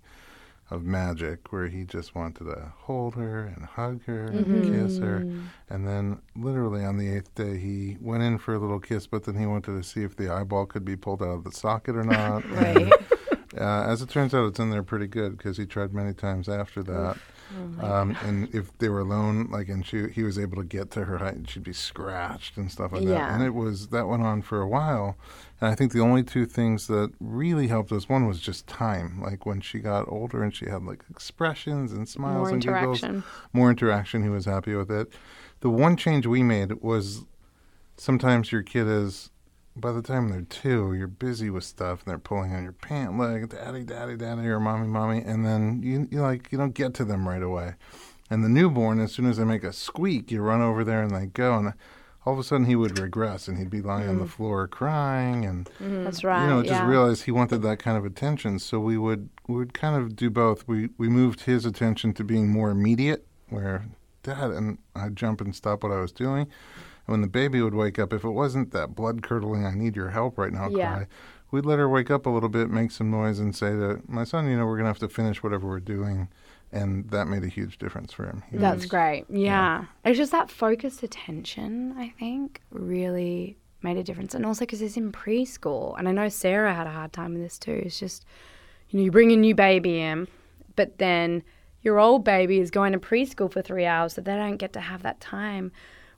of 0.72 0.84
magic 0.84 1.52
where 1.52 1.68
he 1.68 1.84
just 1.84 2.16
wanted 2.16 2.46
to 2.46 2.72
hold 2.76 3.14
her 3.16 3.46
and 3.46 3.66
hug 3.66 4.04
her 4.06 4.26
and 4.26 4.72
kiss 4.72 4.98
her. 4.98 5.24
And 5.70 5.88
then, 5.88 6.20
literally, 6.36 6.84
on 6.84 6.98
the 6.98 7.08
eighth 7.16 7.36
day, 7.36 7.58
he 7.60 7.98
went 8.02 8.24
in 8.24 8.40
for 8.40 8.56
a 8.56 8.60
little 8.60 8.80
kiss, 8.80 9.06
but 9.06 9.26
then 9.26 9.36
he 9.38 9.46
wanted 9.46 9.74
to 9.74 9.84
see 9.84 10.04
if 10.04 10.16
the 10.16 10.32
eyeball 10.34 10.66
could 10.66 10.84
be 10.84 10.96
pulled 10.96 11.22
out 11.22 11.30
of 11.30 11.44
the 11.44 11.52
socket 11.52 11.96
or 11.96 12.04
not. 12.18 12.44
And, 12.46 12.86
Right. 12.92 12.94
uh, 13.62 13.84
as 13.88 14.02
it 14.02 14.10
turns 14.10 14.34
out, 14.34 14.46
it's 14.48 14.60
in 14.60 14.72
there 14.72 14.84
pretty 14.84 15.08
good 15.08 15.38
because 15.38 15.58
he 15.58 15.66
tried 15.68 15.94
many 15.94 16.14
times 16.14 16.50
after 16.50 16.82
that. 16.84 17.18
Um, 17.82 18.18
and 18.24 18.54
if 18.54 18.76
they 18.80 18.90
were 18.90 19.00
alone, 19.00 19.50
like, 19.52 19.70
and 19.70 19.86
she, 19.86 20.08
he 20.10 20.24
was 20.24 20.38
able 20.40 20.58
to 20.58 20.64
get 20.64 20.92
to 20.92 21.06
her 21.06 21.18
height, 21.20 21.36
and 21.36 21.50
she'd 21.50 21.64
be 21.64 21.74
scratched 21.74 22.58
and 22.58 22.72
stuff 22.72 22.92
like 22.92 23.04
that. 23.06 23.32
And 23.34 23.44
it 23.44 23.54
was 23.54 23.88
that 23.90 24.08
went 24.08 24.24
on 24.24 24.42
for 24.42 24.62
a 24.62 24.68
while. 24.68 25.18
And 25.62 25.70
I 25.70 25.76
think 25.76 25.94
the 25.94 26.02
only 26.02 26.24
two 26.24 26.46
things 26.46 26.88
that 26.88 27.12
really 27.20 27.68
helped 27.68 27.92
us 27.92 28.10
one 28.10 28.28
was 28.28 28.40
just 28.40 28.68
time. 28.68 29.22
Like 29.22 29.46
when 29.46 29.62
she 29.62 29.80
got 29.80 30.08
older 30.10 30.44
and 30.44 30.54
she 30.54 30.66
had 30.70 30.84
like 30.84 31.04
expressions 31.10 31.92
and 31.94 32.08
smiles 32.10 32.48
More 32.48 32.50
and 32.50 32.62
giggles, 32.62 33.04
interaction. 33.04 33.24
more 33.54 33.70
interaction. 33.70 34.24
He 34.24 34.30
was 34.30 34.46
happy 34.46 34.76
with 34.76 34.92
it. 34.92 35.12
The 35.62 35.70
one 35.70 35.96
change 35.96 36.26
we 36.28 36.44
made 36.44 36.82
was 36.82 37.24
sometimes 37.98 38.52
your 38.52 38.64
kid 38.64 38.88
is 38.88 39.30
by 39.76 39.92
the 39.92 40.02
time 40.02 40.30
they're 40.30 40.42
two, 40.42 40.94
you're 40.94 41.08
busy 41.08 41.50
with 41.50 41.64
stuff 41.64 42.00
and 42.00 42.12
they're 42.12 42.20
pulling 42.20 42.54
on 42.54 42.64
your 42.64 42.72
pant 42.72 43.18
leg, 43.18 43.50
daddy, 43.50 43.84
daddy, 43.84 44.16
daddy, 44.16 44.48
or 44.48 44.60
mommy, 44.60 44.88
mommy, 44.88 45.22
and 45.22 45.46
then 45.46 45.82
you 45.84 46.08
you 46.12 46.22
like 46.22 46.52
you 46.52 46.58
don't 46.58 46.74
get 46.74 46.94
to 46.96 47.06
them 47.06 47.28
right 47.28 47.44
away. 47.44 47.76
And 48.30 48.44
the 48.44 48.50
newborn, 48.50 49.00
as 49.00 49.12
soon 49.12 49.28
as 49.28 49.38
they 49.38 49.44
make 49.44 49.64
a 49.64 49.74
squeak, 49.74 50.32
you 50.32 50.42
run 50.42 50.62
over 50.62 50.84
there 50.84 51.04
and 51.04 51.16
they 51.16 51.28
go, 51.28 51.56
and 51.58 51.74
all 52.26 52.34
of 52.34 52.40
a 52.40 52.44
sudden 52.44 52.66
he 52.66 52.76
would 52.76 52.98
regress 52.98 53.48
and 53.48 53.58
he'd 53.58 53.70
be 53.70 53.82
lying 53.82 54.10
on 54.10 54.18
the 54.18 54.26
mm. 54.26 54.30
floor 54.30 54.68
crying 54.68 55.46
and 55.46 55.70
mm-hmm. 55.80 56.04
That's 56.04 56.24
right. 56.24 56.44
you 56.44 56.50
know, 56.50 56.62
just 56.64 56.74
yeah. 56.74 56.88
realized 56.88 57.24
he 57.24 57.32
wanted 57.32 57.62
that 57.62 57.78
kind 57.78 57.98
of 57.98 58.06
attention. 58.06 58.58
So 58.60 58.80
we 58.80 58.98
would 58.98 59.30
we 59.48 59.56
would 59.56 59.74
kind 59.74 59.96
of 59.96 60.16
do 60.16 60.30
both. 60.30 60.68
We 60.68 60.90
we 60.98 61.10
moved 61.10 61.42
his 61.42 61.66
attention 61.66 62.14
to 62.14 62.24
being 62.24 62.50
more 62.50 62.72
immediate, 62.72 63.28
where 63.50 63.86
dad 64.24 64.52
and 64.52 64.80
I'd 64.96 65.16
jump 65.16 65.42
and 65.42 65.56
stop 65.56 65.84
what 65.84 65.92
I 65.92 66.00
was 66.00 66.12
doing. 66.12 66.48
And 67.08 67.14
when 67.14 67.22
the 67.22 67.28
baby 67.28 67.62
would 67.62 67.76
wake 67.76 68.00
up, 68.00 68.14
if 68.14 68.24
it 68.24 68.30
wasn't 68.30 68.72
that 68.72 68.96
blood 68.96 69.22
curdling, 69.24 69.66
I 69.66 69.74
need 69.76 69.96
your 69.96 70.10
help 70.10 70.38
right 70.38 70.52
now 70.52 70.70
Yeah. 70.70 70.94
cry, 70.96 71.08
we'd 71.52 71.66
let 71.66 71.80
her 71.80 71.88
wake 71.90 72.10
up 72.12 72.26
a 72.26 72.30
little 72.30 72.50
bit, 72.50 72.70
make 72.70 72.92
some 72.92 73.12
noise, 73.12 73.40
and 73.40 73.56
say 73.56 73.72
to 73.72 74.02
my 74.08 74.24
son, 74.24 74.48
you 74.50 74.58
know, 74.58 74.66
we're 74.66 74.78
gonna 74.78 74.90
have 74.90 75.00
to 75.00 75.10
finish 75.10 75.44
whatever 75.44 75.68
we're 75.68 75.80
doing. 75.80 76.28
And 76.72 77.10
that 77.12 77.28
made 77.28 77.44
a 77.44 77.48
huge 77.48 77.78
difference 77.78 78.12
for 78.12 78.26
him. 78.26 78.44
He 78.52 78.58
That's 78.58 78.78
was- 78.82 78.86
great. 78.88 79.26
Yeah. 79.30 79.86
It's 80.04 80.18
just 80.18 80.32
that 80.32 80.50
focused 80.50 81.04
attention, 81.04 81.94
I 81.98 82.10
think, 82.20 82.62
really 82.72 83.58
made 83.82 83.98
a 83.98 84.04
difference. 84.04 84.34
And 84.34 84.46
also 84.46 84.62
because 84.62 84.80
he's 84.80 84.98
in 84.98 85.12
preschool. 85.12 85.98
And 85.98 86.10
I 86.10 86.12
know 86.12 86.28
Sarah 86.28 86.74
had 86.74 86.88
a 86.88 86.92
hard 86.92 87.14
time 87.14 87.34
with 87.34 87.44
this 87.44 87.60
too. 87.60 87.82
It's 87.86 88.00
just, 88.00 88.26
you 88.90 88.98
know, 89.00 89.06
you 89.06 89.12
bring 89.12 89.32
a 89.32 89.38
new 89.38 89.54
baby 89.56 90.00
in, 90.02 90.28
but 90.76 90.98
then 90.98 91.44
your 91.82 92.00
old 92.00 92.26
baby 92.26 92.60
is 92.60 92.72
going 92.72 92.94
to 92.94 93.00
preschool 93.00 93.50
for 93.52 93.62
three 93.62 93.86
hours, 93.86 94.14
so 94.14 94.22
they 94.22 94.36
don't 94.36 94.58
get 94.58 94.74
to 94.74 94.80
have 94.82 95.04
that 95.04 95.22
time 95.22 95.72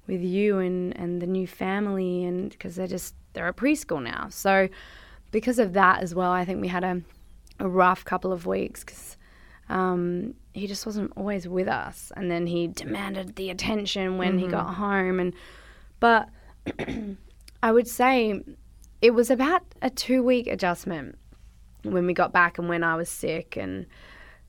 with 0.07 0.21
you 0.21 0.59
and, 0.59 0.97
and 0.97 1.21
the 1.21 1.27
new 1.27 1.47
family. 1.47 2.23
And 2.23 2.49
because 2.49 2.75
they're 2.75 2.87
just, 2.87 3.15
they're 3.33 3.47
at 3.47 3.57
preschool 3.57 4.01
now. 4.01 4.27
So 4.29 4.69
because 5.31 5.59
of 5.59 5.73
that 5.73 6.01
as 6.01 6.15
well, 6.15 6.31
I 6.31 6.45
think 6.45 6.61
we 6.61 6.67
had 6.67 6.83
a, 6.83 7.01
a 7.59 7.67
rough 7.67 8.05
couple 8.05 8.31
of 8.31 8.45
weeks 8.45 8.83
because 8.83 9.17
um, 9.69 10.33
he 10.57 10.67
just 10.67 10.85
wasn't 10.85 11.11
always 11.15 11.47
with 11.47 11.67
us 11.67 12.11
and 12.15 12.31
then 12.31 12.47
he 12.47 12.67
demanded 12.67 13.35
the 13.35 13.49
attention 13.49 14.17
when 14.17 14.39
he 14.39 14.47
got 14.47 14.75
home 14.75 15.19
and 15.19 15.33
but 15.99 16.29
i 17.63 17.71
would 17.71 17.87
say 17.87 18.41
it 19.01 19.11
was 19.11 19.29
about 19.29 19.61
a 19.81 19.89
two 19.89 20.23
week 20.23 20.47
adjustment 20.47 21.17
when 21.83 22.07
we 22.07 22.13
got 22.13 22.31
back 22.31 22.57
and 22.57 22.69
when 22.69 22.83
i 22.83 22.95
was 22.95 23.09
sick 23.09 23.55
and 23.55 23.85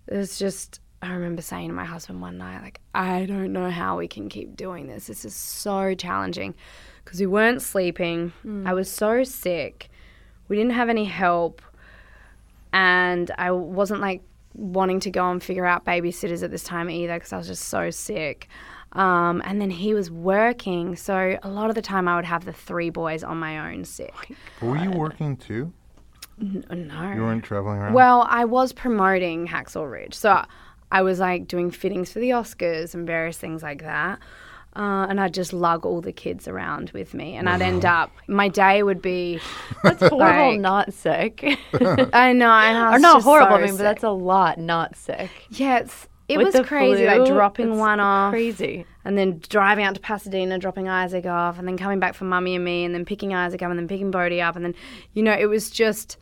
it 0.07 0.17
was 0.17 0.39
just 0.39 0.81
i 1.03 1.13
remember 1.13 1.43
saying 1.43 1.69
to 1.69 1.75
my 1.75 1.85
husband 1.85 2.21
one 2.21 2.39
night 2.39 2.63
like 2.63 2.81
i 2.95 3.25
don't 3.27 3.53
know 3.53 3.71
how 3.71 3.97
we 3.97 4.09
can 4.09 4.29
keep 4.29 4.57
doing 4.57 4.87
this 4.87 5.07
this 5.07 5.25
is 5.25 5.35
so 5.35 5.95
challenging 5.95 6.55
because 7.05 7.21
we 7.21 7.27
weren't 7.27 7.63
sleeping 7.63 8.33
i 8.67 8.73
was 8.73 8.91
so 8.91 9.23
sick 9.25 9.91
we 10.49 10.57
didn't 10.57 10.73
have 10.73 10.89
any 10.89 11.05
help 11.05 11.63
and 12.73 13.31
I 13.39 13.51
wasn't 13.51 14.01
like 14.01 14.23
wanting 14.55 15.01
to 15.01 15.11
go 15.11 15.31
and 15.31 15.43
figure 15.43 15.65
out 15.65 15.85
babysitters 15.85 16.43
at 16.43 16.51
this 16.51 16.65
time 16.65 16.91
either 16.91 17.15
because 17.15 17.33
I 17.33 17.39
was 17.39 17.47
just 17.47 17.65
so 17.67 17.91
sick. 17.91 18.49
Um, 18.93 19.43
and 19.45 19.61
then 19.61 19.71
he 19.71 19.93
was 19.93 20.11
working, 20.11 20.97
so 20.97 21.39
a 21.43 21.49
lot 21.49 21.69
of 21.69 21.75
the 21.75 21.83
time 21.83 22.09
I 22.09 22.17
would 22.17 22.25
have 22.25 22.45
the 22.47 22.55
three 22.55 22.91
boys 22.91 23.23
on 23.23 23.39
my 23.39 23.71
own 23.71 23.85
sick. 23.85 24.33
Were 24.63 24.79
you 24.79 24.91
working 24.91 25.37
too? 25.37 25.73
N- 26.41 26.65
no. 26.71 27.13
You 27.13 27.21
weren't 27.21 27.45
traveling 27.45 27.79
around. 27.79 27.93
Well, 27.93 28.27
I 28.29 28.47
was 28.47 28.73
promoting 28.73 29.47
Hacksaw 29.47 29.91
Ridge, 29.91 30.15
so 30.15 30.31
I 30.31 30.47
was 31.03 31.19
like 31.21 31.47
doing 31.49 31.71
fittings 31.71 32.13
for 32.13 32.19
the 32.19 32.31
Oscars 32.31 32.95
and 32.95 33.07
various 33.07 33.37
things 33.39 33.63
like 33.63 33.83
that. 33.83 34.19
Uh, 34.77 35.07
and 35.09 35.21
I'd 35.21 35.35
just 35.35 35.53
lug 35.53 35.85
all 35.85 36.01
the 36.01 36.13
kids 36.13 36.47
around 36.47 36.91
with 36.91 37.13
me, 37.13 37.35
and 37.35 37.49
I'd 37.49 37.63
end 37.63 37.85
up. 37.85 38.13
My 38.29 38.49
day 38.49 38.83
would 38.83 39.03
be, 39.03 39.41
That's 39.83 40.01
horrible, 40.07 40.19
Like- 40.53 40.61
not 40.61 40.93
sick. 40.95 41.43
I 41.73 42.33
know, 42.33 42.49
and 42.51 42.79
I 42.79 42.95
or 42.95 42.99
not 42.99 43.17
just 43.17 43.25
horrible, 43.25 43.57
so 43.57 43.63
I 43.63 43.67
mean, 43.67 43.77
but 43.77 43.83
that's 43.83 44.05
a 44.05 44.11
lot 44.11 44.59
not 44.59 44.95
sick. 44.95 45.31
yeah, 45.51 45.79
it's, 45.79 46.07
it 46.29 46.37
With 46.37 46.55
was 46.55 46.67
crazy. 46.67 47.07
flu, 47.07 47.19
like 47.19 47.27
dropping 47.27 47.79
one 47.79 47.99
off, 47.99 48.31
Crazy. 48.31 48.85
and 49.05 49.17
then 49.19 49.41
driving 49.49 49.85
out 49.85 49.95
to 49.97 50.01
Pasadena, 50.01 50.59
dropping 50.59 50.87
Isaac 50.89 51.27
off, 51.27 51.59
and 51.59 51.67
then 51.67 51.77
coming 51.79 51.99
back 51.99 52.15
for 52.15 52.25
mummy 52.25 52.55
and 52.55 52.65
me, 52.65 52.85
and 52.85 52.95
then 52.95 53.05
picking 53.05 53.35
Isaac 53.35 53.63
up, 53.63 53.71
and 53.71 53.79
then 53.79 53.89
picking 53.89 54.11
Bodhi 54.13 54.41
up, 54.41 54.55
and 54.55 54.65
then, 54.65 54.75
you 55.15 55.23
know, 55.25 55.33
it 55.33 55.47
was 55.47 55.71
just, 55.71 56.19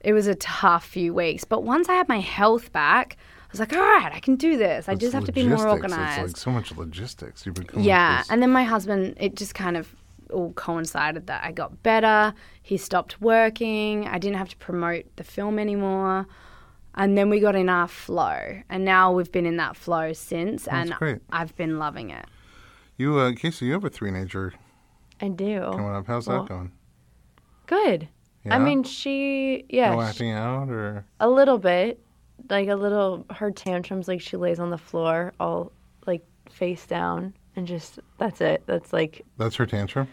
it 0.00 0.12
was 0.14 0.26
a 0.26 0.34
tough 0.36 0.86
few 0.86 1.14
weeks. 1.14 1.44
But 1.44 1.62
once 1.62 1.88
I 1.88 1.92
had 1.94 2.08
my 2.08 2.20
health 2.20 2.72
back, 2.72 3.16
I 3.16 3.31
was 3.52 3.60
like, 3.60 3.72
all 3.72 3.80
right, 3.80 4.10
I 4.12 4.18
can 4.20 4.36
do 4.36 4.56
this. 4.56 4.88
I 4.88 4.92
It's 4.92 5.00
just 5.00 5.12
have 5.12 5.24
to 5.24 5.32
be 5.32 5.46
more 5.46 5.68
organized. 5.68 6.20
It's 6.20 6.32
like 6.32 6.36
so 6.36 6.50
much 6.50 6.74
logistics. 6.76 7.46
You 7.46 7.52
become 7.52 7.82
yeah, 7.82 8.24
and 8.30 8.42
then 8.42 8.50
my 8.50 8.64
husband, 8.64 9.16
it 9.20 9.36
just 9.36 9.54
kind 9.54 9.76
of 9.76 9.94
all 10.30 10.52
coincided 10.54 11.26
that 11.26 11.44
I 11.44 11.52
got 11.52 11.82
better. 11.82 12.34
He 12.62 12.76
stopped 12.76 13.20
working. 13.20 14.08
I 14.08 14.18
didn't 14.18 14.38
have 14.38 14.48
to 14.48 14.56
promote 14.56 15.04
the 15.16 15.24
film 15.24 15.58
anymore. 15.58 16.26
And 16.94 17.16
then 17.16 17.30
we 17.30 17.40
got 17.40 17.54
in 17.56 17.68
our 17.68 17.88
flow. 17.88 18.62
And 18.68 18.84
now 18.84 19.12
we've 19.12 19.30
been 19.32 19.46
in 19.46 19.56
that 19.58 19.76
flow 19.76 20.12
since. 20.12 20.64
That's 20.64 20.90
and 20.90 20.98
great. 20.98 21.18
I've 21.30 21.54
been 21.56 21.78
loving 21.78 22.10
it. 22.10 22.26
You, 22.96 23.18
uh, 23.18 23.32
Casey, 23.32 23.66
you 23.66 23.72
have 23.72 23.84
a 23.84 23.90
three-nager 23.90 24.54
I 25.20 25.28
do. 25.28 25.60
coming 25.60 25.94
up. 25.94 26.06
How's 26.06 26.26
Well, 26.26 26.42
that 26.42 26.48
going? 26.48 26.72
Good. 27.66 28.08
Yeah? 28.44 28.56
I 28.56 28.58
mean, 28.58 28.82
she, 28.82 29.64
yeah, 29.68 29.94
no 29.94 30.00
sh- 30.02 30.08
acting 30.08 30.32
out 30.32 30.68
or 30.68 31.06
a 31.20 31.28
little 31.30 31.58
bit. 31.58 32.00
Like 32.50 32.68
a 32.68 32.74
little, 32.76 33.26
her 33.30 33.50
tantrums, 33.50 34.08
like 34.08 34.20
she 34.20 34.36
lays 34.36 34.58
on 34.58 34.70
the 34.70 34.78
floor 34.78 35.32
all 35.40 35.72
like 36.06 36.24
face 36.50 36.86
down 36.86 37.34
and 37.56 37.66
just 37.66 37.98
that's 38.18 38.40
it. 38.40 38.62
That's 38.66 38.92
like 38.92 39.24
That's 39.38 39.56
her 39.56 39.66
tantrum. 39.66 40.08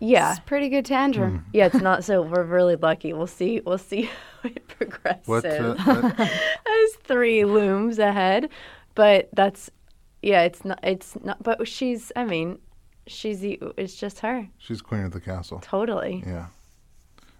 yeah, 0.00 0.30
It's 0.30 0.38
a 0.38 0.42
pretty 0.42 0.68
good 0.68 0.84
tantrum. 0.84 1.44
yeah. 1.52 1.66
It's 1.66 1.76
not 1.76 2.04
so 2.04 2.22
we're 2.22 2.44
really 2.44 2.76
lucky. 2.76 3.12
We'll 3.12 3.26
see. 3.26 3.60
We'll 3.60 3.78
see 3.78 4.02
how 4.42 4.48
it 4.50 4.66
progresses 4.68 5.26
What? 5.26 5.44
Uh, 5.44 5.74
uh, 5.86 6.10
as 6.28 6.94
three 7.02 7.44
looms 7.44 7.98
ahead. 7.98 8.50
But 8.94 9.28
that's 9.32 9.70
yeah. 10.22 10.42
It's 10.42 10.64
not. 10.64 10.78
It's 10.82 11.16
not. 11.22 11.42
But 11.42 11.66
she's. 11.68 12.10
I 12.16 12.24
mean, 12.24 12.58
she's 13.06 13.40
the. 13.40 13.60
It's 13.76 13.94
just 13.96 14.20
her. 14.20 14.46
she's 14.58 14.80
queen 14.82 15.02
of 15.04 15.12
the 15.12 15.20
castle. 15.20 15.60
Totally. 15.62 16.22
Yeah. 16.26 16.46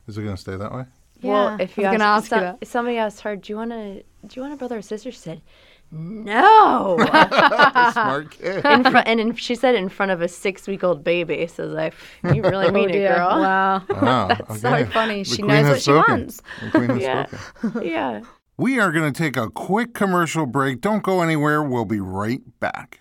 Is 0.06 0.16
it 0.18 0.22
going 0.22 0.34
to 0.36 0.40
stay 0.40 0.56
that 0.56 0.72
way? 0.72 0.84
Well, 1.22 1.56
Yeah, 1.58 1.64
if 1.64 1.76
you 1.76 1.84
I 1.84 1.90
was 1.90 1.98
gonna 1.98 2.10
ask 2.10 2.24
you 2.24 2.28
some- 2.28 2.40
that. 2.40 2.66
somebody 2.66 2.96
asked 2.96 3.20
her, 3.22 3.34
"Do 3.36 3.52
you 3.52 3.56
want 3.56 3.72
to? 3.72 4.02
Do 4.26 4.34
you 4.34 4.42
want 4.42 4.54
a 4.54 4.56
brother 4.56 4.78
or 4.78 4.82
sister?" 4.82 5.10
She 5.10 5.18
said, 5.18 5.42
"No." 5.90 6.96
Smart 7.92 8.30
kid. 8.32 8.56
in 8.64 8.82
front, 8.82 9.06
and 9.08 9.20
in, 9.20 9.34
she 9.36 9.54
said 9.54 9.74
it 9.74 9.78
in 9.78 9.88
front 9.88 10.10
of 10.12 10.20
a 10.20 10.28
six-week-old 10.28 11.04
baby. 11.04 11.46
So 11.46 11.62
I 11.62 11.66
was 11.66 11.74
like, 11.74 11.94
"You 12.34 12.42
really 12.42 12.66
oh, 12.68 12.72
mean 12.72 12.90
it, 12.90 12.92
dear. 12.92 13.14
girl." 13.14 13.40
Wow. 13.40 13.82
Wow. 13.88 14.28
That's 14.28 14.60
so 14.60 14.84
funny. 14.86 15.22
The 15.22 15.34
She 15.36 15.42
knows 15.42 15.66
has 15.66 15.68
what 15.70 15.82
she 15.82 15.92
wants. 15.92 16.42
The 16.62 16.70
queen 16.70 17.00
Yeah. 17.00 17.26
spoken. 17.26 17.82
yeah. 17.86 18.20
We 18.56 18.80
are 18.80 18.90
going 18.90 19.12
to 19.12 19.16
take 19.16 19.36
a 19.36 19.48
quick 19.50 19.94
commercial 19.94 20.44
break. 20.44 20.80
Don't 20.80 21.02
go 21.04 21.22
anywhere. 21.22 21.62
We'll 21.62 21.84
be 21.84 22.00
right 22.00 22.40
back. 22.58 23.00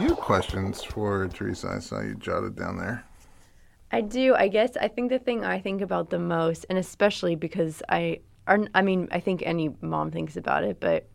You 0.00 0.14
questions 0.14 0.82
for 0.82 1.28
Teresa. 1.28 1.74
I 1.76 1.78
saw 1.78 2.00
you 2.00 2.14
jotted 2.14 2.56
down 2.56 2.78
there. 2.78 3.04
I 3.92 4.00
do. 4.00 4.34
I 4.34 4.48
guess 4.48 4.76
I 4.76 4.88
think 4.88 5.10
the 5.10 5.18
thing 5.18 5.44
I 5.44 5.60
think 5.60 5.82
about 5.82 6.08
the 6.08 6.18
most, 6.18 6.64
and 6.70 6.78
especially 6.78 7.34
because 7.34 7.82
I, 7.88 8.20
I 8.46 8.82
mean, 8.82 9.08
I 9.10 9.20
think 9.20 9.42
any 9.44 9.74
mom 9.82 10.10
thinks 10.10 10.36
about 10.36 10.64
it, 10.64 10.80
but 10.80 11.08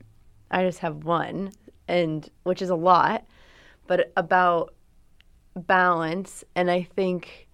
I 0.51 0.63
just 0.63 0.79
have 0.79 1.03
one, 1.03 1.51
and 1.87 2.29
which 2.43 2.61
is 2.61 2.69
a 2.69 2.75
lot, 2.75 3.25
but 3.87 4.11
about 4.17 4.75
balance. 5.55 6.43
And 6.55 6.69
I 6.69 6.83
think 6.83 7.47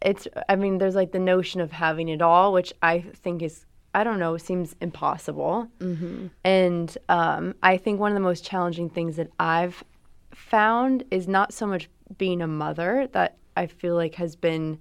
it's, 0.00 0.26
I 0.48 0.56
mean, 0.56 0.78
there's 0.78 0.94
like 0.94 1.12
the 1.12 1.18
notion 1.18 1.60
of 1.60 1.72
having 1.72 2.08
it 2.08 2.22
all, 2.22 2.52
which 2.52 2.72
I 2.82 3.00
think 3.00 3.42
is, 3.42 3.66
I 3.94 4.04
don't 4.04 4.18
know, 4.18 4.36
seems 4.36 4.76
impossible. 4.80 5.68
Mm-hmm. 5.80 6.28
And 6.44 6.98
um, 7.08 7.54
I 7.62 7.76
think 7.76 7.98
one 7.98 8.12
of 8.12 8.14
the 8.14 8.20
most 8.20 8.44
challenging 8.44 8.88
things 8.88 9.16
that 9.16 9.30
I've 9.38 9.82
found 10.32 11.04
is 11.10 11.26
not 11.26 11.52
so 11.52 11.66
much 11.66 11.88
being 12.18 12.40
a 12.40 12.46
mother 12.46 13.08
that 13.12 13.36
I 13.56 13.66
feel 13.66 13.94
like 13.94 14.14
has 14.14 14.36
been 14.36 14.80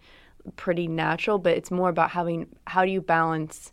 pretty 0.55 0.87
natural, 0.87 1.37
but 1.39 1.57
it's 1.57 1.71
more 1.71 1.89
about 1.89 2.11
having 2.11 2.47
how 2.65 2.85
do 2.85 2.91
you 2.91 3.01
balance, 3.01 3.71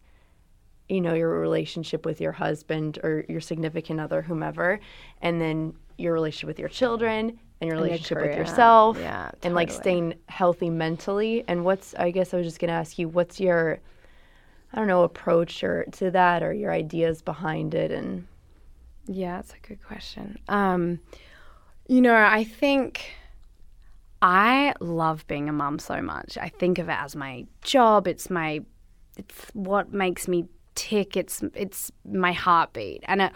you 0.88 1.00
know, 1.00 1.14
your 1.14 1.38
relationship 1.38 2.04
with 2.06 2.20
your 2.20 2.32
husband 2.32 2.98
or 3.02 3.24
your 3.28 3.40
significant 3.40 4.00
other, 4.00 4.22
whomever, 4.22 4.80
and 5.22 5.40
then 5.40 5.74
your 5.98 6.12
relationship 6.12 6.48
with 6.48 6.58
your 6.58 6.68
children 6.68 7.38
and 7.60 7.68
your 7.68 7.76
your 7.76 7.84
relationship 7.84 8.20
with 8.20 8.36
yourself, 8.36 8.98
Yeah, 8.98 9.30
and 9.42 9.54
like 9.54 9.70
staying 9.70 10.14
healthy 10.28 10.70
mentally. 10.70 11.44
And 11.48 11.64
what's 11.64 11.94
I 11.94 12.10
guess 12.10 12.34
I 12.34 12.38
was 12.38 12.46
just 12.46 12.58
gonna 12.58 12.72
ask 12.72 12.98
you, 12.98 13.08
what's 13.08 13.40
your 13.40 13.80
I 14.76 14.80
don't 14.80 14.88
know 14.88 15.04
approach 15.04 15.64
or 15.64 15.86
to 15.92 16.10
that 16.10 16.42
or 16.42 16.52
your 16.52 16.70
ideas 16.70 17.22
behind 17.22 17.74
it 17.74 17.90
and 17.90 18.26
Yeah, 19.06 19.36
that's 19.36 19.54
a 19.54 19.66
good 19.66 19.82
question. 19.82 20.38
Um, 20.48 21.00
you 21.88 22.02
know, 22.02 22.14
I 22.14 22.44
think 22.44 23.14
I 24.20 24.74
love 24.80 25.26
being 25.28 25.48
a 25.48 25.52
mum 25.52 25.78
so 25.78 26.02
much. 26.02 26.36
I 26.36 26.48
think 26.48 26.78
of 26.78 26.88
it 26.88 26.98
as 26.98 27.16
my 27.16 27.46
job. 27.62 28.06
It's 28.06 28.28
my, 28.28 28.60
it's 29.16 29.46
what 29.54 29.92
makes 29.92 30.28
me 30.28 30.46
tick. 30.74 31.16
It's 31.16 31.42
it's 31.54 31.92
my 32.04 32.32
heartbeat, 32.32 33.02
and 33.06 33.22
it, 33.22 33.32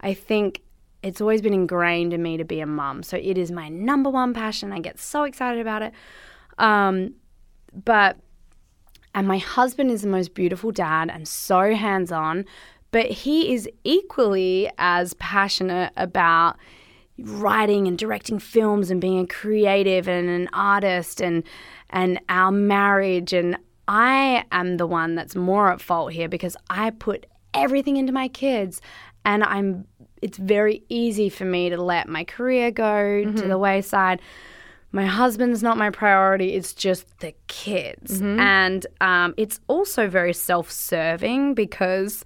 I 0.00 0.14
think 0.14 0.62
it's 1.02 1.20
always 1.20 1.42
been 1.42 1.54
ingrained 1.54 2.12
in 2.12 2.22
me 2.22 2.36
to 2.36 2.44
be 2.44 2.60
a 2.60 2.66
mum. 2.66 3.02
So 3.02 3.16
it 3.16 3.38
is 3.38 3.50
my 3.50 3.68
number 3.68 4.10
one 4.10 4.34
passion. 4.34 4.72
I 4.72 4.80
get 4.80 4.98
so 4.98 5.24
excited 5.24 5.60
about 5.60 5.82
it. 5.82 5.92
Um, 6.58 7.14
but 7.84 8.18
and 9.14 9.28
my 9.28 9.38
husband 9.38 9.90
is 9.90 10.02
the 10.02 10.08
most 10.08 10.34
beautiful 10.34 10.72
dad 10.72 11.10
and 11.12 11.26
so 11.26 11.74
hands 11.74 12.10
on, 12.10 12.44
but 12.90 13.06
he 13.06 13.54
is 13.54 13.68
equally 13.84 14.70
as 14.78 15.14
passionate 15.14 15.92
about 15.96 16.56
writing 17.18 17.86
and 17.86 17.96
directing 17.96 18.38
films 18.38 18.90
and 18.90 19.00
being 19.00 19.20
a 19.20 19.26
creative 19.26 20.08
and 20.08 20.28
an 20.28 20.48
artist 20.52 21.20
and 21.22 21.44
and 21.90 22.20
our 22.28 22.50
marriage. 22.50 23.32
And 23.32 23.56
I 23.86 24.44
am 24.50 24.78
the 24.78 24.86
one 24.86 25.14
that's 25.14 25.36
more 25.36 25.70
at 25.72 25.80
fault 25.80 26.12
here 26.12 26.28
because 26.28 26.56
I 26.70 26.90
put 26.90 27.26
everything 27.52 27.96
into 27.96 28.12
my 28.12 28.28
kids. 28.28 28.80
And 29.24 29.44
I'm 29.44 29.86
it's 30.22 30.38
very 30.38 30.82
easy 30.88 31.28
for 31.28 31.44
me 31.44 31.68
to 31.70 31.80
let 31.80 32.08
my 32.08 32.24
career 32.24 32.70
go 32.70 33.22
to 33.22 33.28
mm-hmm. 33.28 33.48
the 33.48 33.58
wayside 33.58 34.20
my 34.94 35.06
husband's 35.06 35.60
not 35.60 35.76
my 35.76 35.90
priority. 35.90 36.54
It's 36.54 36.72
just 36.72 37.18
the 37.18 37.34
kids. 37.48 38.20
And 38.38 38.86
um, 39.00 39.34
it's 39.36 39.58
also 39.66 40.08
very 40.08 40.32
self 40.32 40.70
serving 40.70 41.54
because 41.54 42.24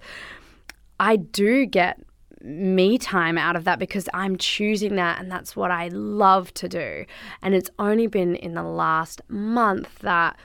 I 0.99 1.15
do 1.15 1.65
get 1.65 1.99
me 2.41 2.99
time 2.99 3.39
out 3.39 3.55
of 3.55 3.63
that 3.63 3.79
because 3.79 4.07
I'm 4.13 4.37
choosing 4.37 4.95
that 4.95 5.19
and 5.19 5.31
that's 5.31 5.55
what 5.55 5.71
I 5.71 5.87
love 5.87 6.53
to 6.55 6.69
do. 6.69 7.05
And 7.41 7.55
it's 7.55 7.71
only 7.79 8.05
been 8.05 8.35
in 8.35 8.53
the 8.53 8.63
last 8.63 9.21
month 9.27 9.99
that 9.99 10.37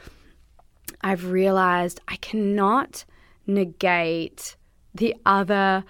I've 1.02 1.30
realized 1.30 2.00
I 2.08 2.16
cannot 2.16 3.04
negate 3.46 4.56
the 4.94 5.14
other 5.26 5.84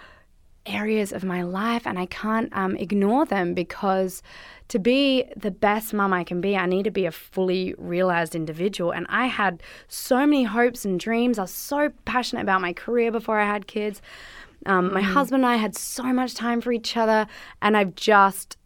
areas 0.66 1.12
of 1.12 1.24
my 1.24 1.42
life 1.42 1.86
and 1.86 1.98
I 1.98 2.06
can't 2.06 2.54
um, 2.56 2.76
ignore 2.76 3.26
them 3.26 3.54
because 3.54 4.22
to 4.68 4.78
be 4.78 5.24
the 5.36 5.50
best 5.50 5.92
mum 5.92 6.12
I 6.12 6.24
can 6.24 6.40
be, 6.40 6.56
I 6.56 6.66
need 6.66 6.84
to 6.84 6.90
be 6.90 7.04
a 7.06 7.12
fully 7.12 7.74
realized 7.76 8.34
individual. 8.34 8.92
And 8.92 9.06
I 9.08 9.26
had 9.26 9.62
so 9.88 10.26
many 10.26 10.44
hopes 10.44 10.84
and 10.84 10.98
dreams. 10.98 11.38
I 11.38 11.42
was 11.42 11.50
so 11.50 11.90
passionate 12.06 12.42
about 12.42 12.62
my 12.62 12.72
career 12.72 13.12
before 13.12 13.38
I 13.38 13.46
had 13.46 13.66
kids. 13.66 14.00
Um, 14.66 14.92
my 14.94 15.02
husband 15.02 15.44
and 15.44 15.52
I 15.52 15.56
had 15.56 15.76
so 15.76 16.04
much 16.04 16.32
time 16.32 16.62
for 16.62 16.72
each 16.72 16.96
other, 16.96 17.26
and 17.60 17.76
I've 17.76 17.94
just 17.94 18.56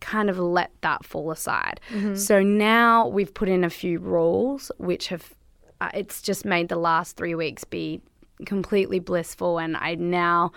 kind 0.00 0.30
of 0.30 0.38
let 0.38 0.70
that 0.82 1.04
fall 1.04 1.32
aside. 1.32 1.80
So 2.14 2.40
now 2.40 3.08
we've 3.08 3.34
put 3.34 3.48
in 3.48 3.64
a 3.64 3.70
few 3.70 3.98
rules, 3.98 4.70
which 4.78 5.08
have 5.08 5.34
uh, 5.80 5.90
it's 5.94 6.22
just 6.22 6.44
made 6.44 6.68
the 6.68 6.76
last 6.76 7.16
three 7.16 7.34
weeks 7.34 7.64
be 7.64 8.00
completely 8.46 9.00
blissful, 9.00 9.58
and 9.58 9.76
I 9.76 9.96
now 9.96 10.52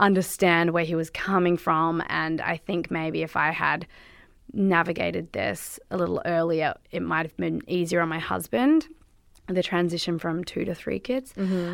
understand 0.00 0.72
where 0.72 0.84
he 0.84 0.94
was 0.96 1.10
coming 1.10 1.56
from. 1.56 2.02
And 2.08 2.40
I 2.40 2.56
think 2.56 2.90
maybe 2.90 3.22
if 3.22 3.36
I 3.36 3.50
had 3.52 3.86
navigated 4.52 5.32
this 5.32 5.78
a 5.90 5.96
little 5.96 6.20
earlier, 6.24 6.74
it 6.90 7.02
might 7.02 7.24
have 7.26 7.36
been 7.36 7.60
easier 7.68 8.00
on 8.00 8.08
my 8.08 8.18
husband. 8.18 8.88
The 9.46 9.62
transition 9.62 10.18
from 10.18 10.44
two 10.44 10.64
to 10.64 10.74
three 10.74 10.98
kids. 11.00 11.32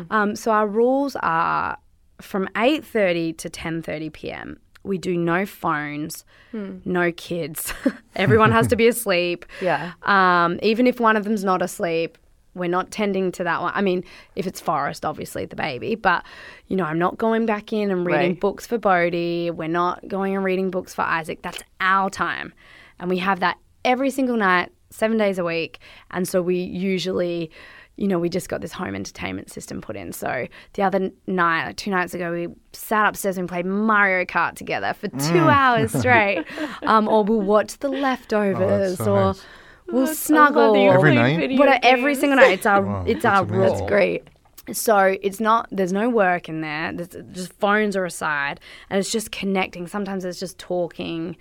Um, 0.09 0.35
so 0.35 0.51
our 0.51 0.67
rules 0.67 1.15
are 1.21 1.77
from 2.21 2.49
eight 2.57 2.83
thirty 2.83 3.33
to 3.33 3.49
ten 3.49 3.81
thirty 3.83 4.09
p.m. 4.09 4.59
We 4.83 4.97
do 4.97 5.15
no 5.17 5.45
phones, 5.45 6.25
no 6.53 7.11
kids. 7.11 7.73
Everyone 8.15 8.51
has 8.51 8.67
to 8.67 8.75
be 8.75 8.87
asleep. 8.95 9.45
yeah. 9.61 9.91
Um, 10.03 10.59
even 10.63 10.87
if 10.87 10.99
one 10.99 11.15
of 11.17 11.23
them's 11.23 11.43
not 11.43 11.61
asleep, 11.61 12.17
we're 12.57 12.69
not 12.69 12.91
tending 12.91 13.31
to 13.33 13.43
that 13.43 13.61
one. 13.61 13.71
I 13.75 13.81
mean, 13.81 14.03
if 14.35 14.47
it's 14.47 14.59
Forrest, 14.59 15.05
obviously 15.05 15.45
the 15.45 15.55
baby, 15.55 15.95
but 15.95 16.23
you 16.67 16.75
know, 16.75 16.83
I'm 16.85 16.99
not 16.99 17.17
going 17.17 17.45
back 17.45 17.71
in 17.71 17.91
and 17.91 18.05
reading 18.05 18.31
Right. 18.31 18.39
books 18.39 18.67
for 18.67 18.77
Bodhi. 18.77 19.51
We're 19.51 19.67
not 19.67 20.07
going 20.07 20.35
and 20.35 20.43
reading 20.43 20.69
books 20.71 20.93
for 20.93 21.01
Isaac. 21.03 21.41
That's 21.41 21.61
our 21.81 22.09
time. 22.09 22.53
And 22.99 23.09
we 23.09 23.17
have 23.19 23.39
that 23.41 23.57
every 23.85 24.09
single 24.09 24.37
night, 24.37 24.71
seven 24.89 25.17
days 25.17 25.37
a 25.37 25.43
week. 25.43 25.79
And 26.11 26.27
so 26.27 26.41
we 26.41 26.57
usually, 26.57 27.51
you 27.95 28.07
know, 28.07 28.19
we 28.19 28.29
just 28.29 28.49
got 28.49 28.61
this 28.61 28.71
home 28.73 28.95
entertainment 28.95 29.49
system 29.51 29.81
put 29.81 29.95
in. 29.95 30.11
So 30.13 30.47
the 30.73 30.83
other 30.83 31.11
night, 31.25 31.65
like 31.67 31.77
two 31.77 31.91
nights 31.91 32.13
ago, 32.13 32.31
we 32.31 32.47
sat 32.73 33.07
upstairs 33.07 33.37
and 33.37 33.47
played 33.47 33.65
Mario 33.65 34.25
Kart 34.25 34.55
together 34.55 34.93
for 34.93 35.07
two 35.07 35.47
hours 35.49 35.91
straight. 35.97 36.45
Um, 36.83 37.07
or 37.07 37.23
we'll 37.23 37.41
watch 37.41 37.77
The 37.79 37.89
Leftovers 37.89 38.97
so 38.97 39.13
or 39.13 39.19
nice. 39.27 39.43
We'll 39.91 40.03
I 40.03 40.05
love 40.07 40.15
snuggle. 40.15 40.73
that 40.73 40.79
Every 40.95 41.15
night? 41.15 41.39
video 41.39 41.57
What 41.59 41.79
every 41.83 42.15
single 42.15 42.37
night, 42.37 42.51
it's 42.51 42.65
our 42.65 42.81
Wow, 42.81 43.03
it's 43.07 43.23
that's 43.23 43.25
our 43.25 43.43
amazing. 43.43 43.57
rule. 43.59 43.69
That's 43.69 43.89
great. 43.89 44.27
So 44.73 45.15
it's 45.21 45.39
not 45.39 45.67
there's 45.71 45.93
no 45.93 46.09
work 46.09 46.49
in 46.49 46.61
there. 46.61 46.91
There's 46.93 47.15
just 47.31 47.53
phones 47.53 47.95
are 47.95 48.05
aside, 48.05 48.59
and 48.89 48.99
it's 48.99 49.11
just 49.11 49.31
connecting. 49.31 49.87
Sometimes 49.87 50.25
it's 50.25 50.39
just 50.39 50.57
talking. 50.57 51.37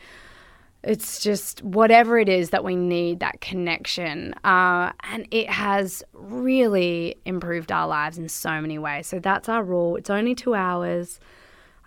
It's 0.84 1.20
just 1.20 1.64
whatever 1.64 2.16
it 2.20 2.28
is 2.28 2.50
that 2.50 2.62
we 2.62 2.76
need 2.76 3.18
that 3.18 3.40
connection, 3.40 4.32
uh, 4.44 4.92
and 5.10 5.26
it 5.32 5.50
has 5.50 6.04
really 6.12 7.16
improved 7.24 7.72
our 7.72 7.88
lives 7.88 8.18
in 8.18 8.28
so 8.28 8.60
many 8.60 8.78
ways. 8.78 9.08
So 9.08 9.18
that's 9.18 9.48
our 9.48 9.64
rule. 9.64 9.96
It's 9.96 10.10
only 10.10 10.36
two 10.36 10.54
hours. 10.54 11.18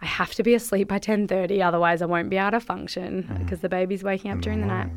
I 0.02 0.06
have 0.06 0.34
to 0.36 0.44
be 0.44 0.54
asleep 0.54 0.90
by 0.90 1.00
ten 1.00 1.26
thirty, 1.30 1.62
otherwise 1.62 2.02
I 2.02 2.08
won't 2.08 2.30
be 2.30 2.36
able 2.36 2.52
to 2.52 2.60
function 2.60 3.34
because 3.40 3.62
the 3.62 3.70
baby's 3.70 4.04
waking 4.04 4.32
up 4.32 4.42
during 4.42 4.60
the 4.60 4.68
night. 4.68 4.90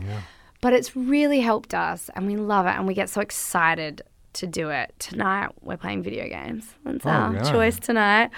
But 0.63 0.73
it's 0.73 0.97
really 0.97 1.41
helped 1.41 1.75
us, 1.75 2.09
and 2.15 2.27
we 2.27 2.37
love 2.37 2.67
it, 2.67 2.71
and 2.71 2.87
we 2.87 2.95
get 2.95 3.11
so 3.11 3.21
excited 3.21 4.01
to 4.35 4.47
do 4.47 4.71
it. 4.71 4.95
Tonight, 5.01 5.51
we're 5.61 5.77
playing 5.77 6.03
video 6.05 6.27
games. 6.29 6.73
That's 6.85 7.05
Oh, 7.05 7.11
our 7.11 7.35
yeah. 7.35 7.51
choice 7.53 7.79
tonight. 7.79 8.31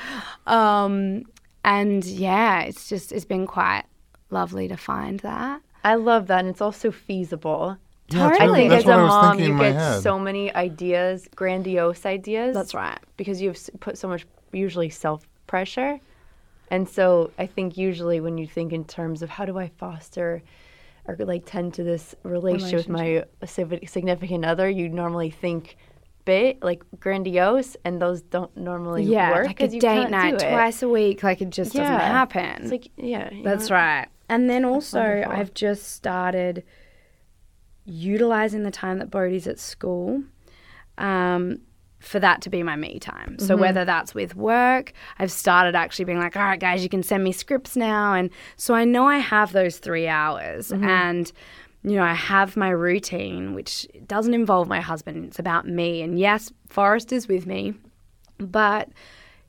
Um, 0.47 1.25
and 1.65 2.03
yeah, 2.05 2.63
it's 2.63 2.89
just 2.89 3.13
it's 3.13 3.27
been 3.27 3.47
quite 3.47 3.85
lovely 4.31 4.69
to 4.69 4.77
find 4.77 5.21
that. 5.21 5.61
I 5.85 5.97
love 5.97 6.27
that, 6.29 6.41
and 6.41 6.49
it's 6.49 6.63
also 6.63 6.91
feasible. 6.91 7.77
Yeah, 8.09 8.31
it's 8.31 8.41
I 8.41 8.45
really- 8.45 8.69
that's 8.69 8.85
as 8.85 8.87
what 8.89 8.95
a 8.97 9.01
I 9.01 9.03
was 9.03 9.11
mom, 9.11 9.39
you 9.41 9.59
get 9.59 9.75
head. 9.75 10.03
so 10.03 10.19
many 10.19 10.53
ideas, 10.55 11.29
grandiose 11.37 12.07
ideas. 12.07 12.55
That's 12.55 12.73
right. 12.75 12.99
because 13.19 13.41
you've 13.43 13.59
put 13.81 13.99
so 13.99 14.09
much 14.09 14.27
usually 14.53 14.89
self 14.89 15.27
pressure. 15.47 16.01
And 16.71 16.89
so 16.89 17.31
I 17.39 17.45
think 17.47 17.77
usually 17.77 18.21
when 18.21 18.39
you 18.39 18.47
think 18.47 18.73
in 18.73 18.85
terms 18.87 19.21
of 19.23 19.29
how 19.29 19.45
do 19.45 19.59
I 19.59 19.69
foster 19.69 20.43
or 21.07 21.17
like 21.19 21.45
tend 21.47 21.75
to 21.75 21.83
this 21.85 22.15
relationship 22.23 22.79
with 22.79 22.89
my 22.89 23.25
significant 23.87 24.45
other, 24.45 24.69
you 24.69 24.89
normally 24.89 25.31
think 25.31 25.77
big, 26.25 26.65
like 26.65 26.83
grandiose, 26.99 27.77
and 27.85 28.01
those 28.01 28.23
don't 28.23 28.57
normally 28.57 29.05
Yeah, 29.05 29.33
work. 29.33 29.47
like 29.47 29.61
a 29.61 29.69
date 29.69 30.11
night 30.11 30.39
twice 30.39 30.83
a 30.83 30.89
week, 30.89 31.23
like 31.23 31.43
it 31.43 31.51
just 31.51 31.75
doesn't 31.75 31.87
happen. 32.01 32.63
It's 32.63 32.71
like 32.71 32.91
yeah, 32.97 33.31
That's 33.43 33.69
know? 33.71 33.77
right. 33.77 34.09
And 34.29 34.49
then 34.49 34.65
also. 34.65 35.25
I've 35.29 35.53
just 35.53 35.93
started 35.93 36.65
utilizing 37.85 38.63
the 38.63 38.71
time 38.71 38.99
that 38.99 39.11
Bodhi's 39.11 39.47
at 39.47 39.59
school 39.59 40.23
um, 40.99 41.61
for 42.05 42.21
that 42.21 42.43
to 42.43 42.51
be 42.51 42.63
my 42.63 42.77
me 42.77 42.99
time. 42.99 43.39
So, 43.39 43.55
mm-hmm. 43.55 43.63
whether 43.63 43.85
that's 43.85 44.15
with 44.15 44.37
work, 44.37 44.93
I've 45.19 45.33
started 45.33 45.75
actually 45.75 46.05
being 46.05 46.19
like, 46.19 46.37
all 46.37 46.43
right, 46.43 46.61
guys, 46.61 46.83
you 46.83 46.89
can 46.89 47.03
send 47.03 47.25
me 47.25 47.33
scripts 47.33 47.77
now. 47.77 48.15
And 48.15 48.31
so 48.57 48.75
I 48.75 48.85
know 48.85 49.07
I 49.07 49.19
have 49.19 49.53
those 49.53 49.79
three 49.79 50.07
hours. 50.07 50.69
Mm-hmm. 50.69 50.85
And, 50.85 51.33
you 51.83 51.97
know, 51.97 52.03
I 52.03 52.15
have 52.15 52.57
my 52.57 52.71
routine, 52.71 53.55
which 53.55 53.87
doesn't 54.07 54.35
involve 54.35 54.69
my 54.69 54.81
husband. 54.81 55.25
It's 55.25 55.39
about 55.39 55.67
me. 55.67 56.03
And 56.03 56.19
yes, 56.19 56.53
Forrest 56.69 57.13
is 57.13 57.29
with 57.29 57.47
me, 57.47 57.75
but 58.39 58.89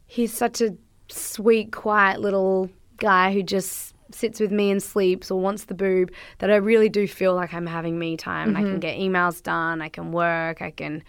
he's 0.05 0.33
such 0.33 0.61
a 0.61 0.75
sweet, 1.09 1.71
quiet 1.71 2.21
little 2.21 2.69
guy 2.97 3.33
who 3.33 3.43
just 3.43 3.93
sits 4.11 4.39
with 4.39 4.51
me 4.51 4.71
and 4.71 4.81
sleeps 4.81 5.29
or 5.31 5.39
wants 5.39 5.65
the 5.65 5.73
boob 5.73 6.11
that 6.39 6.51
I 6.51 6.55
really 6.55 6.89
do 6.89 7.07
feel 7.07 7.35
like 7.35 7.53
I'm 7.53 7.65
having 7.65 7.99
me 7.99 8.17
time. 8.17 8.49
and 8.49 8.57
I 8.57 8.61
can 8.61 8.71
mm-hmm. 8.71 8.79
get 8.79 8.97
emails 8.97 9.41
done, 9.41 9.81
I 9.81 9.89
can 9.89 10.11
work, 10.11 10.61
I 10.61 10.71
can. 10.71 11.03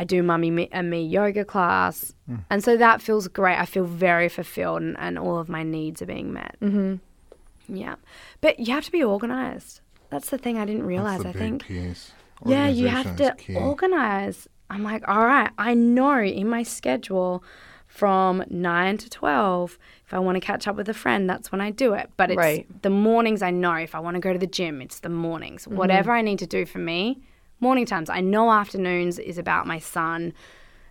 I 0.00 0.04
do 0.04 0.22
mummy 0.22 0.50
me, 0.50 0.68
and 0.70 0.88
me 0.88 1.02
yoga 1.04 1.44
class, 1.44 2.14
and 2.50 2.62
so 2.62 2.76
that 2.76 3.02
feels 3.02 3.26
great. 3.28 3.58
I 3.58 3.66
feel 3.66 3.84
very 3.84 4.28
fulfilled, 4.28 4.80
and, 4.82 4.96
and 4.98 5.18
all 5.18 5.38
of 5.38 5.48
my 5.48 5.62
needs 5.62 6.00
are 6.02 6.06
being 6.06 6.32
met. 6.32 6.54
Mm-hmm. 6.62 7.76
Yeah, 7.82 7.96
but 8.40 8.60
you 8.60 8.72
have 8.74 8.84
to 8.84 8.92
be 8.92 9.02
organized. 9.02 9.80
That's 10.10 10.30
the 10.30 10.38
thing 10.38 10.56
I 10.56 10.64
didn't 10.64 10.86
realize. 10.86 11.22
That's 11.22 11.34
the 11.36 11.44
I 11.44 11.48
big 11.50 11.62
think 11.64 11.66
piece. 11.66 12.12
yeah, 12.46 12.68
you 12.68 12.88
have 12.88 13.16
to 13.16 13.34
key. 13.36 13.56
organize. 13.56 14.48
I'm 14.70 14.82
like, 14.84 15.02
all 15.08 15.24
right, 15.26 15.50
I 15.58 15.74
know 15.74 16.18
in 16.20 16.48
my 16.48 16.62
schedule 16.62 17.42
from 17.86 18.44
9 18.50 18.98
to 18.98 19.10
12, 19.10 19.78
if 20.06 20.12
I 20.14 20.18
want 20.18 20.36
to 20.36 20.40
catch 20.40 20.68
up 20.68 20.76
with 20.76 20.88
a 20.90 20.94
friend, 20.94 21.28
that's 21.28 21.50
when 21.50 21.60
I 21.60 21.70
do 21.70 21.94
it. 21.94 22.10
But 22.18 22.30
it's 22.30 22.36
Right. 22.38 22.82
the 22.82 22.90
mornings 22.90 23.40
I 23.42 23.50
know. 23.50 23.74
If 23.74 23.94
I 23.94 24.00
want 24.00 24.14
to 24.16 24.20
go 24.20 24.32
to 24.32 24.38
the 24.38 24.46
gym, 24.46 24.80
it's 24.82 25.00
the 25.00 25.08
mornings. 25.08 25.64
Mm-hmm. 25.64 25.76
Whatever 25.76 26.12
I 26.12 26.20
need 26.22 26.38
to 26.40 26.46
do 26.46 26.66
for 26.66 26.78
me, 26.78 27.22
morning 27.60 27.86
times. 27.86 28.08
I 28.10 28.20
know 28.20 28.50
afternoons 28.52 29.18
is 29.18 29.38
about 29.38 29.66
my 29.66 29.78
son 29.78 30.32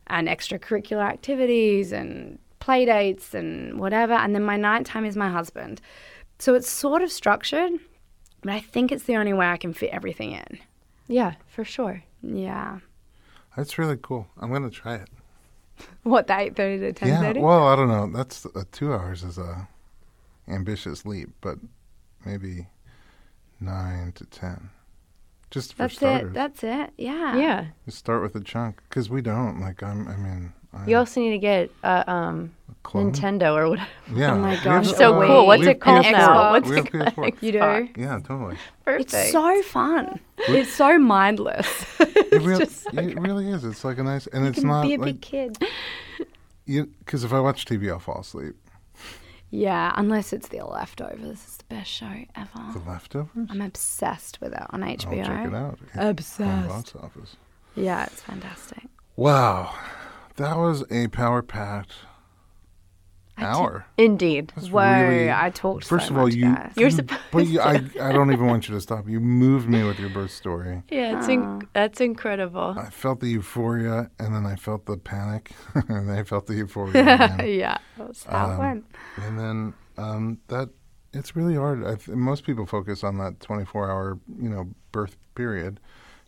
and 0.07 0.27
extracurricular 0.27 1.03
activities 1.07 1.91
and 1.91 2.39
play 2.59 2.85
dates 2.85 3.33
and 3.33 3.79
whatever. 3.79 4.13
And 4.13 4.33
then 4.35 4.43
my 4.43 4.57
nighttime 4.57 5.05
is 5.05 5.15
my 5.15 5.29
husband. 5.29 5.81
So 6.39 6.53
it's 6.55 6.69
sort 6.69 7.01
of 7.01 7.11
structured, 7.11 7.73
but 8.41 8.51
I 8.53 8.59
think 8.59 8.91
it's 8.91 9.03
the 9.03 9.15
only 9.15 9.33
way 9.33 9.47
I 9.47 9.57
can 9.57 9.73
fit 9.73 9.89
everything 9.91 10.31
in. 10.31 10.59
Yeah, 11.07 11.33
for 11.47 11.63
sure. 11.63 12.03
Yeah. 12.21 12.79
That's 13.55 13.77
really 13.77 13.97
cool. 14.01 14.27
I'm 14.39 14.51
gonna 14.51 14.69
try 14.69 14.95
it. 14.95 15.09
What, 16.03 16.27
the 16.27 16.37
eight 16.39 16.55
thirty 16.55 16.79
to 16.79 16.93
ten 16.93 17.09
Yeah. 17.09 17.19
thirty? 17.21 17.39
Well, 17.39 17.67
I 17.67 17.75
don't 17.75 17.87
know. 17.87 18.09
That's 18.11 18.45
uh, 18.45 18.63
two 18.71 18.93
hours 18.93 19.23
is 19.23 19.37
a 19.37 19.67
ambitious 20.47 21.05
leap, 21.05 21.29
but 21.41 21.59
maybe 22.25 22.67
nine 23.59 24.11
to 24.13 24.25
ten, 24.25 24.69
just 25.51 25.73
for 25.73 25.83
That's 25.83 25.95
starters. 25.95 26.29
it. 26.31 26.33
That's 26.33 26.63
it. 26.63 26.91
Yeah. 26.97 27.37
Yeah. 27.37 27.65
Just 27.85 27.97
start 27.97 28.21
with 28.21 28.35
a 28.35 28.41
chunk 28.41 28.81
because 28.89 29.09
we 29.09 29.21
don't 29.21 29.59
like. 29.61 29.81
I'm. 29.83 30.07
I 30.07 30.15
mean, 30.17 30.53
I'm 30.73 30.87
You 30.89 30.97
also 30.97 31.21
need 31.21 31.31
to 31.31 31.37
get 31.39 31.71
uh, 31.83 32.03
um, 32.07 32.51
a 32.69 32.73
clone. 32.83 33.11
Nintendo 33.13 33.55
or 33.55 33.69
whatever. 33.69 33.87
Yeah. 34.13 34.33
Oh 34.33 34.37
my 34.39 34.49
we 34.49 34.55
have- 34.55 34.63
gosh, 34.63 34.93
So 34.93 35.13
cool. 35.25 35.47
What's 35.47 35.59
we 35.61 35.67
have 35.67 35.75
it 35.77 35.79
called 35.81 36.05
PS4. 36.05 36.11
now? 36.11 36.51
What's 36.51 36.69
we 36.69 36.79
it 36.79 36.91
called? 36.91 37.03
PS4. 37.15 37.37
You 37.41 37.51
do. 37.53 38.01
Yeah, 38.01 38.19
totally. 38.25 38.57
Perfect. 38.85 39.13
It's 39.13 39.31
so 39.31 39.61
fun. 39.63 40.19
it's 40.39 40.73
so 40.73 40.97
mindless. 40.99 41.85
It, 42.29 42.41
real, 42.41 42.59
just 42.59 42.83
so 42.83 42.89
it 42.93 43.17
really 43.19 43.47
is. 43.49 43.63
It's 43.63 43.85
like 43.85 43.97
a 43.99 44.03
nice, 44.03 44.27
and 44.27 44.45
it's 44.45 44.57
you 44.57 44.63
can 44.63 44.69
not 44.69 44.81
be 44.83 44.95
a 44.95 44.97
like 44.97 45.05
big 45.05 45.21
kid. 45.21 45.57
you. 46.65 46.87
Because 46.99 47.23
if 47.23 47.31
I 47.31 47.39
watch 47.39 47.63
TV, 47.65 47.89
I'll 47.89 47.99
fall 47.99 48.19
asleep. 48.19 48.53
Yeah, 49.49 49.93
unless 49.95 50.33
it's 50.33 50.49
The 50.49 50.61
Leftovers. 50.65 51.21
It's 51.43 51.57
the 51.57 51.63
best 51.65 51.89
show 51.89 52.11
ever. 52.35 52.49
The 52.73 52.79
leftovers. 52.87 53.47
I'm 53.49 53.61
obsessed 53.61 54.39
with 54.41 54.53
it 54.53 54.63
on 54.71 54.81
HBO. 54.81 55.05
I'll 55.07 55.13
HBO. 55.13 55.25
check 55.25 55.47
it 55.47 55.53
out. 55.55 55.79
Hit 55.93 56.09
Obsessed. 56.09 56.67
box 56.69 56.95
office. 56.95 57.35
Yeah, 57.75 58.05
it's 58.05 58.21
fantastic. 58.21 58.83
Wow, 59.15 59.73
that 60.35 60.57
was 60.57 60.83
a 60.91 61.07
power 61.07 61.41
packed 61.41 61.93
hour. 63.37 63.85
Indeed. 63.97 64.51
That's 64.55 64.69
Whoa, 64.69 64.81
really- 65.07 65.31
I 65.31 65.49
talked 65.49 65.85
First 65.85 66.07
so 66.07 66.13
of 66.13 66.19
all, 66.19 66.33
you, 66.33 66.53
guys. 66.53 66.73
You're 66.75 66.89
supposed 66.89 67.21
but 67.31 67.47
you, 67.47 67.59
I, 67.61 67.75
I 68.01 68.11
don't 68.11 68.31
even 68.31 68.47
want 68.47 68.67
you 68.67 68.75
to 68.75 68.81
stop. 68.81 69.07
You 69.07 69.19
moved 69.19 69.69
me 69.69 69.83
with 69.83 69.99
your 69.99 70.09
birth 70.09 70.31
story. 70.31 70.83
Yeah, 70.89 71.17
it's 71.19 71.27
inc- 71.27 71.67
that's 71.73 72.01
incredible. 72.01 72.75
I 72.77 72.89
felt 72.89 73.19
the 73.19 73.27
euphoria, 73.29 74.09
and 74.19 74.33
then 74.33 74.45
I 74.45 74.55
felt 74.55 74.85
the 74.85 74.97
panic, 74.97 75.51
and 75.75 76.09
then 76.09 76.17
I 76.17 76.23
felt 76.23 76.47
the 76.47 76.55
euphoria, 76.55 76.91
again. 76.91 77.47
yeah, 77.47 77.77
that's 77.97 78.23
how 78.23 78.49
it 78.49 78.53
Um, 78.53 78.57
went. 78.59 78.85
and 79.17 79.39
then 79.39 79.73
um, 79.97 80.37
that 80.47 80.69
it's 81.13 81.35
really 81.35 81.55
hard. 81.55 81.83
I 81.85 81.95
th- 81.95 82.09
most 82.17 82.43
people 82.45 82.65
focus 82.65 83.03
on 83.03 83.17
that 83.19 83.39
24-hour, 83.39 84.19
you 84.41 84.49
know, 84.49 84.69
birth 84.91 85.17
period, 85.35 85.79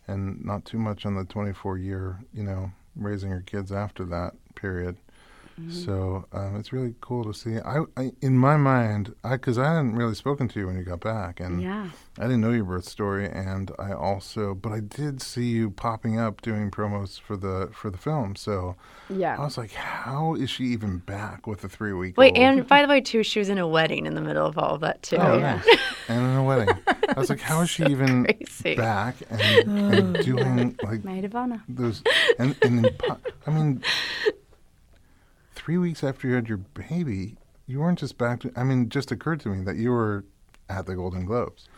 and 0.08 0.44
not 0.44 0.64
too 0.64 0.78
much 0.78 1.04
on 1.06 1.14
the 1.14 1.24
24-year, 1.24 2.18
you 2.32 2.42
know, 2.42 2.72
raising 2.96 3.30
your 3.30 3.42
kids 3.42 3.70
after 3.72 4.04
that 4.06 4.32
period. 4.56 4.96
So 5.68 6.24
um, 6.32 6.56
it's 6.56 6.72
really 6.72 6.94
cool 7.00 7.24
to 7.24 7.34
see. 7.34 7.58
I, 7.58 7.80
I 7.96 8.12
in 8.20 8.38
my 8.38 8.56
mind, 8.56 9.14
I 9.22 9.32
because 9.32 9.58
I 9.58 9.64
hadn't 9.74 9.94
really 9.94 10.14
spoken 10.14 10.48
to 10.48 10.60
you 10.60 10.66
when 10.66 10.76
you 10.76 10.82
got 10.84 11.00
back, 11.00 11.40
and 11.40 11.60
Yeah. 11.62 11.88
I 12.18 12.22
didn't 12.22 12.40
know 12.40 12.50
your 12.50 12.64
birth 12.64 12.84
story, 12.84 13.28
and 13.28 13.70
I 13.78 13.92
also, 13.92 14.54
but 14.54 14.72
I 14.72 14.80
did 14.80 15.22
see 15.22 15.44
you 15.48 15.70
popping 15.70 16.18
up 16.18 16.42
doing 16.42 16.70
promos 16.70 17.20
for 17.20 17.36
the 17.36 17.70
for 17.72 17.90
the 17.90 17.98
film. 17.98 18.36
So 18.36 18.76
yeah, 19.08 19.36
I 19.38 19.44
was 19.44 19.56
like, 19.58 19.72
how 19.72 20.34
is 20.34 20.50
she 20.50 20.64
even 20.64 20.98
back 20.98 21.46
with 21.46 21.62
a 21.64 21.68
three 21.68 21.92
week? 21.92 22.16
Wait, 22.18 22.36
and 22.36 22.66
by 22.66 22.82
the 22.82 22.88
way, 22.88 23.00
too, 23.00 23.22
she 23.22 23.38
was 23.38 23.48
in 23.48 23.58
a 23.58 23.66
wedding 23.68 24.06
in 24.06 24.14
the 24.14 24.20
middle 24.20 24.46
of 24.46 24.58
all 24.58 24.74
of 24.74 24.80
that 24.80 25.02
too. 25.02 25.16
Oh, 25.16 25.38
nice. 25.38 25.66
and 26.08 26.22
in 26.24 26.36
a 26.36 26.42
wedding. 26.44 26.74
I 26.86 27.18
was 27.18 27.30
like, 27.30 27.40
how 27.40 27.60
is 27.62 27.70
she 27.70 27.84
even 27.90 28.24
crazy. 28.24 28.74
back 28.76 29.16
and, 29.30 29.94
and 29.94 30.24
doing 30.24 30.78
like 30.82 31.04
Maid 31.04 31.24
of 31.24 31.34
honor. 31.34 31.62
those? 31.68 32.02
And, 32.38 32.56
and 32.62 32.86
in, 32.86 32.96
I 33.46 33.50
mean, 33.50 33.82
three 35.64 35.78
weeks 35.78 36.02
after 36.02 36.28
you 36.28 36.34
had 36.34 36.48
your 36.48 36.58
baby, 36.58 37.36
you 37.66 37.80
weren't 37.80 37.98
just 37.98 38.16
back 38.18 38.40
to. 38.40 38.52
I 38.56 38.64
mean, 38.64 38.82
it 38.82 38.88
just 38.88 39.10
occurred 39.12 39.40
to 39.40 39.48
me 39.48 39.64
that 39.64 39.76
you 39.76 39.90
were 39.90 40.24
at 40.68 40.86
the 40.86 40.94
Golden 40.94 41.24
Globes. 41.24 41.68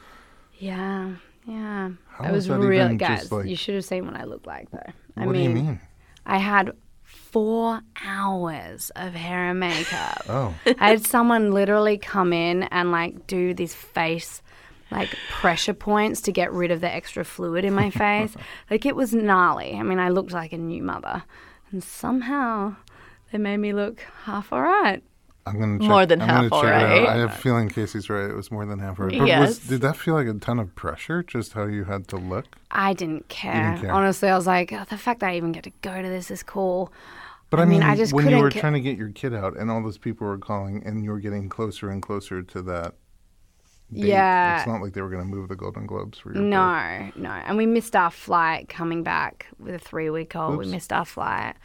Yeah. 0.58 1.12
Yeah. 1.46 1.90
How 2.08 2.24
I 2.24 2.32
was 2.32 2.46
that 2.46 2.58
real 2.60 2.94
guys. 2.96 3.30
like- 3.32 3.46
You 3.46 3.56
should 3.56 3.74
have 3.74 3.84
seen 3.84 4.06
what 4.06 4.14
I 4.16 4.24
looked 4.24 4.46
like 4.46 4.70
though. 4.70 4.92
I 5.16 5.26
what 5.26 5.32
mean, 5.34 5.52
do 5.54 5.58
you 5.60 5.64
mean? 5.66 5.80
I 6.24 6.38
had 6.38 6.72
four 7.02 7.80
hours 8.04 8.90
of 8.96 9.12
hair 9.14 9.50
and 9.50 9.58
makeup. 9.60 10.22
Oh, 10.28 10.54
I 10.78 10.90
had 10.90 11.04
someone 11.04 11.50
literally 11.50 11.98
come 11.98 12.32
in 12.32 12.62
and 12.64 12.92
like 12.92 13.26
do 13.26 13.54
these 13.54 13.74
face 13.74 14.40
like 14.90 15.08
pressure 15.30 15.74
points 15.74 16.20
to 16.22 16.32
get 16.32 16.52
rid 16.52 16.70
of 16.70 16.80
the 16.80 16.90
extra 16.90 17.24
fluid 17.24 17.64
in 17.64 17.72
my 17.74 17.90
face. 18.04 18.36
like 18.70 18.86
it 18.86 18.94
was 18.94 19.12
gnarly. 19.12 19.74
I 19.74 19.82
mean, 19.82 19.98
I 19.98 20.10
looked 20.10 20.32
like 20.32 20.52
a 20.52 20.58
new 20.58 20.82
mother, 20.82 21.24
and 21.72 21.82
somehow 21.82 22.76
they 23.32 23.38
made 23.38 23.56
me 23.56 23.72
look 23.72 24.00
half 24.24 24.52
all 24.52 24.62
right. 24.62 25.02
I'm 25.44 25.58
gonna 25.58 25.80
check, 25.80 25.88
More 25.88 26.06
than 26.06 26.20
I'm 26.22 26.28
gonna 26.28 26.42
half 26.42 26.62
check 26.62 26.70
it 26.70 26.72
out. 26.72 26.82
alright. 26.92 27.08
I 27.08 27.16
have 27.18 27.30
a 27.30 27.34
feeling 27.36 27.68
Casey's 27.68 28.08
right. 28.08 28.30
It 28.30 28.36
was 28.36 28.52
more 28.52 28.64
than 28.64 28.78
half 28.78 29.00
right. 29.00 29.10
But 29.10 29.18
was, 29.20 29.28
Yes. 29.28 29.58
did 29.58 29.80
that 29.80 29.96
feel 29.96 30.14
like 30.14 30.28
a 30.28 30.34
ton 30.34 30.60
of 30.60 30.72
pressure? 30.76 31.24
Just 31.24 31.54
how 31.54 31.64
you 31.64 31.82
had 31.84 32.06
to 32.08 32.16
look? 32.16 32.46
I 32.70 32.92
didn't 32.92 33.28
care. 33.28 33.76
care. 33.80 33.90
Honestly, 33.90 34.28
I 34.28 34.36
was 34.36 34.46
like, 34.46 34.72
oh, 34.72 34.84
the 34.88 34.96
fact 34.96 35.18
that 35.20 35.30
I 35.30 35.36
even 35.36 35.50
get 35.50 35.64
to 35.64 35.72
go 35.82 36.00
to 36.00 36.08
this 36.08 36.30
is 36.30 36.44
cool. 36.44 36.92
But 37.50 37.58
I, 37.58 37.64
I 37.64 37.66
mean, 37.66 37.80
mean, 37.80 37.88
I 37.88 37.96
just 37.96 38.12
when 38.12 38.28
you 38.28 38.36
were 38.38 38.50
ca- 38.52 38.60
trying 38.60 38.74
to 38.74 38.80
get 38.80 38.96
your 38.96 39.10
kid 39.10 39.34
out, 39.34 39.56
and 39.58 39.68
all 39.68 39.82
those 39.82 39.98
people 39.98 40.28
were 40.28 40.38
calling, 40.38 40.82
and 40.86 41.02
you 41.02 41.10
were 41.10 41.18
getting 41.18 41.48
closer 41.48 41.90
and 41.90 42.00
closer 42.00 42.42
to 42.42 42.62
that. 42.62 42.94
Date, 43.92 44.06
Yeah. 44.06 44.58
it's 44.58 44.66
not 44.66 44.80
like 44.80 44.92
they 44.94 45.02
were 45.02 45.10
going 45.10 45.22
to 45.22 45.28
move 45.28 45.48
the 45.48 45.56
Golden 45.56 45.86
Globes 45.86 46.18
for 46.18 46.28
your 46.32 46.40
birth. 46.40 46.50
No, 46.50 47.10
no. 47.16 47.30
And 47.30 47.58
we 47.58 47.66
missed 47.66 47.94
our 47.96 48.10
flight 48.10 48.68
coming 48.70 49.02
back 49.02 49.48
with 49.58 49.74
a 49.74 49.78
three 49.78 50.08
week 50.08 50.34
old. 50.36 50.56
We 50.56 50.66
missed 50.66 50.92
our 50.94 51.04
flight. 51.04 51.56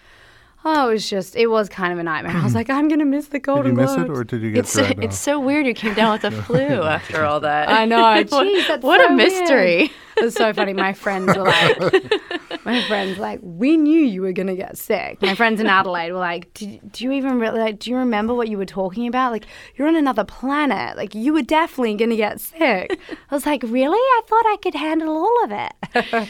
Oh, 0.66 0.90
it 0.90 0.94
was 0.94 1.10
just, 1.10 1.36
it 1.36 1.48
was 1.48 1.70
kind 1.70 1.94
of 1.94 2.00
a 2.00 2.04
nightmare. 2.04 2.36
I 2.36 2.44
was 2.44 2.56
like, 2.60 2.70
I'm 2.70 2.88
going 2.88 3.00
to 3.00 3.06
miss 3.06 3.28
the 3.28 3.40
Golden 3.40 3.74
Globes. 3.76 3.92
Did 3.96 4.02
you 4.02 4.10
miss 4.10 4.18
it, 4.18 4.20
or 4.20 4.24
did 4.26 4.42
you 4.42 4.52
get 4.52 4.60
It's 4.62 4.72
so, 4.72 4.82
dragged 4.86 5.04
it's 5.04 5.18
so 5.18 5.40
weird 5.40 5.66
you 5.66 5.74
came 5.74 5.94
down 5.94 6.12
with 6.14 6.22
the 6.24 6.32
flu 6.44 6.58
after 6.60 7.24
all 7.24 7.40
that. 7.42 7.70
I 7.70 7.86
know. 7.86 8.02
What- 8.02 8.28
Jeez, 8.28 8.68
that's 8.68 8.84
what 8.84 9.00
so 9.02 9.14
a 9.14 9.16
mystery. 9.16 9.92
It's 10.20 10.36
so 10.36 10.52
funny. 10.52 10.74
My 10.74 10.94
friends 10.94 11.28
were 11.38 11.44
like, 11.44 12.66
my 12.66 12.82
friends 12.88 13.18
were 13.18 13.22
like, 13.22 13.40
we 13.44 13.78
knew 13.78 14.00
you 14.02 14.24
were 14.24 14.32
gonna 14.32 14.56
get 14.56 14.76
sick. 14.76 15.22
My 15.22 15.36
friends 15.36 15.62
in 15.62 15.68
Adelaide 15.68 16.12
were 16.12 16.18
like, 16.18 16.52
do, 16.56 16.80
do 16.92 17.04
you 17.04 17.12
even 17.12 17.38
really 17.40 17.60
like? 17.60 17.78
Do 17.78 17.92
you 17.92 17.98
remember 17.98 18.34
what 18.34 18.48
you 18.48 18.58
were 18.58 18.66
talking 18.66 19.06
about? 19.08 19.32
Like, 19.32 19.46
you're 19.76 19.88
on 19.88 19.96
another 19.96 20.24
planet. 20.24 20.98
Like, 20.98 21.14
you 21.14 21.34
were 21.34 21.44
definitely 21.44 21.94
gonna 21.94 22.16
get 22.16 22.40
sick. 22.42 23.00
I 23.30 23.36
was 23.36 23.46
like, 23.46 23.62
really? 23.62 24.00
I 24.00 24.22
thought 24.28 24.44
I 24.48 24.58
could 24.60 24.74
handle 24.74 25.10
all 25.16 25.44
of 25.44 25.52
it. 25.52 26.30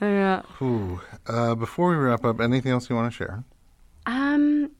yeah. 0.00 0.42
Ooh. 0.62 1.00
Uh, 1.26 1.54
before 1.54 1.90
we 1.90 1.96
wrap 1.96 2.24
up, 2.24 2.40
anything 2.40 2.72
else 2.72 2.88
you 2.88 2.96
want 2.96 3.12
to 3.12 3.14
share, 3.16 3.44
Um, 4.08 4.70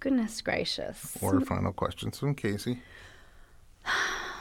goodness 0.00 0.40
gracious. 0.40 1.16
or 1.20 1.40
final 1.42 1.72
questions 1.72 2.18
from 2.18 2.34
Casey? 2.34 2.80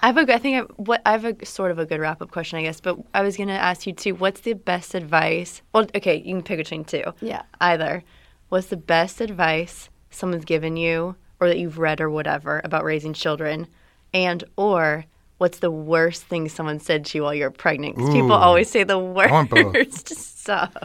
I 0.04 0.08
have 0.08 0.17
a, 0.17 0.34
I 0.34 0.38
think 0.38 0.58
I, 0.58 0.74
what 0.82 1.02
I 1.06 1.12
have 1.12 1.26
a 1.26 1.46
sort 1.46 1.70
of 1.72 1.80
a 1.80 1.86
good 1.86 2.00
wrap 2.00 2.22
up 2.22 2.32
question, 2.32 2.58
I 2.60 2.63
guess. 2.63 2.80
But 2.80 2.98
I 3.13 3.22
was 3.22 3.36
gonna 3.38 3.54
ask 3.54 3.86
you 3.86 3.94
too. 3.94 4.15
What's 4.15 4.41
the 4.41 4.54
best 4.54 4.96
advice? 4.96 5.62
Well, 5.74 5.86
okay, 5.96 6.15
you 6.17 6.34
can 6.36 6.44
pick 6.44 6.58
between 6.58 6.86
two. 6.86 7.04
Yeah. 7.22 7.41
Either. 7.60 8.04
What's 8.50 8.67
the 8.67 8.78
best 8.78 9.20
advice 9.22 9.89
someone's 10.10 10.46
given 10.46 10.78
you, 10.78 11.15
or 11.39 11.48
that 11.48 11.58
you've 11.60 11.78
read, 11.78 12.02
or 12.02 12.10
whatever, 12.10 12.62
about 12.63 12.84
raising 12.84 13.13
children, 13.13 13.67
and 14.13 14.44
or 14.58 15.06
what's 15.39 15.60
the 15.60 15.72
worst 15.72 16.24
thing 16.24 16.48
someone 16.50 16.80
said 16.80 17.06
to 17.06 17.17
you 17.17 17.24
while 17.24 17.34
you're 17.34 17.52
pregnant? 17.52 17.98
'Cause 17.98 18.10
people 18.10 18.32
always 18.34 18.70
say 18.70 18.84
the 18.84 18.98
want 19.00 19.50
both. 19.50 19.74
worst 19.74 20.10
stuff. 20.39 20.76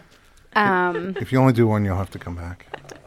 Um. 0.54 1.14
If 1.20 1.32
you 1.32 1.38
only 1.40 1.52
do 1.52 1.66
one, 1.66 1.84
you'll 1.84 1.96
have 1.96 2.10
to 2.10 2.18
come 2.18 2.34
back. 2.36 2.66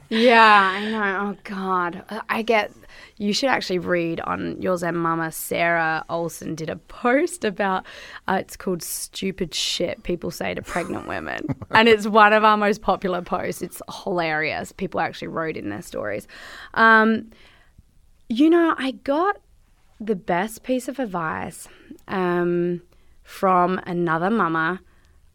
Yeah, 0.10 0.72
I 0.74 0.89
know. 0.89 1.30
Oh 1.30 1.38
God, 1.43 2.04
I 2.30 2.41
get. 2.41 2.72
You 3.17 3.32
should 3.32 3.50
actually 3.50 3.80
read 3.80 4.19
on 4.22 4.60
your 4.62 4.76
Zen 4.78 4.95
Mama. 4.95 5.32
Sarah 5.32 6.04
Olsen 6.10 6.56
did 6.56 6.69
a 6.69 6.78
post 6.78 7.45
about. 7.45 7.86
Uh, 8.28 8.38
it's 8.39 8.58
called 8.58 8.82
"Stupid 8.82 9.54
Shit 9.54 10.02
People 10.02 10.32
Say 10.32 10.56
to 10.56 10.63
Pregnant 10.63 11.08
Women," 11.08 11.48
and 11.72 11.88
it's 11.88 12.08
one 12.08 12.34
of 12.34 12.43
our 12.43 12.58
most 12.58 12.82
popular 12.82 13.22
posts. 13.22 13.62
It's 13.62 13.82
hilarious. 14.04 14.72
People 14.72 15.00
actually 15.00 15.28
wrote 15.28 15.56
in 15.56 15.69
their 15.69 15.84
stories. 15.84 16.28
Um, 16.74 17.30
you 18.30 18.50
know, 18.50 18.74
I 18.78 18.91
got 18.91 19.38
the 20.00 20.15
best 20.15 20.63
piece 20.63 20.88
of 20.88 20.98
advice 20.98 21.67
um, 22.08 22.82
from 23.24 23.80
another 23.86 24.32
mama. 24.32 24.82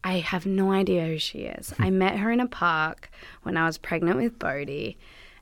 I 0.05 0.19
have 0.19 0.45
no 0.45 0.71
idea 0.71 1.07
who 1.07 1.17
she 1.17 1.39
is. 1.39 1.71
Hmm. 1.71 1.83
I 1.83 1.89
met 1.89 2.19
her 2.19 2.31
in 2.31 2.39
a 2.39 2.47
park 2.47 3.09
when 3.41 3.57
I 3.57 3.65
was 3.65 3.79
pregnant 3.79 4.17
with 4.17 4.37
Bodhi, 4.37 4.97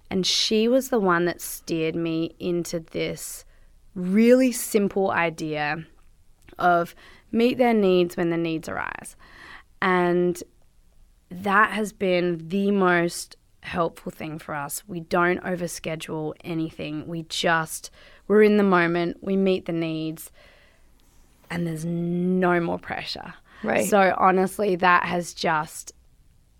and 0.09 0.25
she 0.25 0.69
was 0.69 0.89
the 0.89 0.99
one 0.99 1.25
that 1.25 1.41
steered 1.41 1.95
me 1.95 2.33
into 2.39 2.79
this 2.79 3.43
really 3.93 4.53
simple 4.53 5.11
idea 5.11 5.85
of 6.57 6.95
meet 7.31 7.57
their 7.57 7.73
needs 7.73 8.15
when 8.15 8.29
the 8.29 8.37
needs 8.37 8.69
arise. 8.69 9.17
And 9.81 10.41
that 11.29 11.71
has 11.71 11.91
been 11.91 12.47
the 12.47 12.71
most 12.71 13.35
helpful 13.63 14.11
thing 14.11 14.39
for 14.39 14.55
us. 14.55 14.83
We 14.87 15.01
don't 15.01 15.43
overschedule 15.43 16.35
anything. 16.43 17.05
We 17.07 17.23
just 17.23 17.91
we're 18.27 18.43
in 18.43 18.55
the 18.55 18.63
moment, 18.63 19.17
we 19.21 19.35
meet 19.35 19.65
the 19.65 19.73
needs 19.73 20.31
and 21.49 21.67
there's 21.67 21.85
no 21.85 22.59
more 22.61 22.79
pressure. 22.79 23.33
Right. 23.63 23.87
So 23.89 24.13
honestly, 24.17 24.75
that 24.77 25.05
has 25.05 25.33
just 25.33 25.93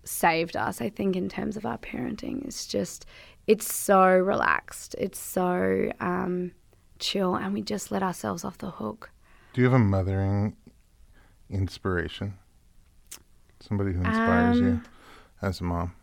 saved 0.04 0.56
us, 0.56 0.80
I 0.80 0.88
think, 0.90 1.16
in 1.16 1.28
terms 1.28 1.56
of 1.56 1.66
our 1.66 1.78
parenting. 1.78 2.44
It's 2.44 2.66
just 2.66 3.06
it's 3.46 3.72
so 3.72 4.02
relaxed. 4.18 4.94
It's 4.98 5.18
so 5.18 5.90
um, 6.00 6.52
chill 6.98 7.34
and 7.34 7.52
we 7.52 7.62
just 7.62 7.90
let 7.90 8.02
ourselves 8.02 8.44
off 8.44 8.58
the 8.58 8.70
hook. 8.70 9.10
Do 9.52 9.60
you 9.60 9.66
have 9.66 9.74
a 9.74 9.78
mothering 9.84 10.56
inspiration? 11.50 12.34
Somebody 13.60 13.92
who 13.92 14.00
inspires 14.00 14.58
you 14.58 14.66
Um, 14.66 14.84
as 15.42 15.60
a 15.60 15.64
mom? 15.64 15.94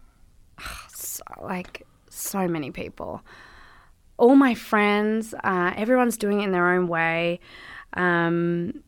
so, 0.94 1.24
like 1.42 1.86
so 2.10 2.48
many 2.48 2.72
people. 2.72 3.22
All 4.18 4.36
my 4.36 4.54
friends, 4.54 5.34
uh, 5.44 5.74
everyone's 5.76 6.18
doing 6.18 6.42
it 6.42 6.46
in 6.46 6.52
their 6.52 6.70
own 6.70 6.88
way. 6.88 7.40
Um, 7.94 8.84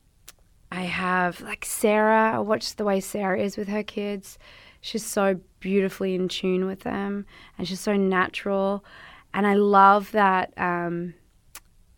I 0.76 0.82
have 0.82 1.40
like 1.42 1.64
Sarah. 1.66 2.34
I 2.36 2.40
watch 2.40 2.76
the 2.76 2.84
way 2.84 3.00
Sarah 3.00 3.40
is 3.40 3.58
with 3.58 3.68
her 3.68 3.84
kids. 3.84 4.40
She's 4.82 5.06
so 5.06 5.40
beautifully 5.60 6.16
in 6.16 6.28
tune 6.28 6.66
with 6.66 6.80
them, 6.82 7.26
and 7.58 7.68
she's 7.68 7.80
so 7.80 7.96
natural. 7.96 8.84
And 9.36 9.46
I 9.46 9.54
love 9.54 10.12
that. 10.12 10.52
Um, 10.58 11.14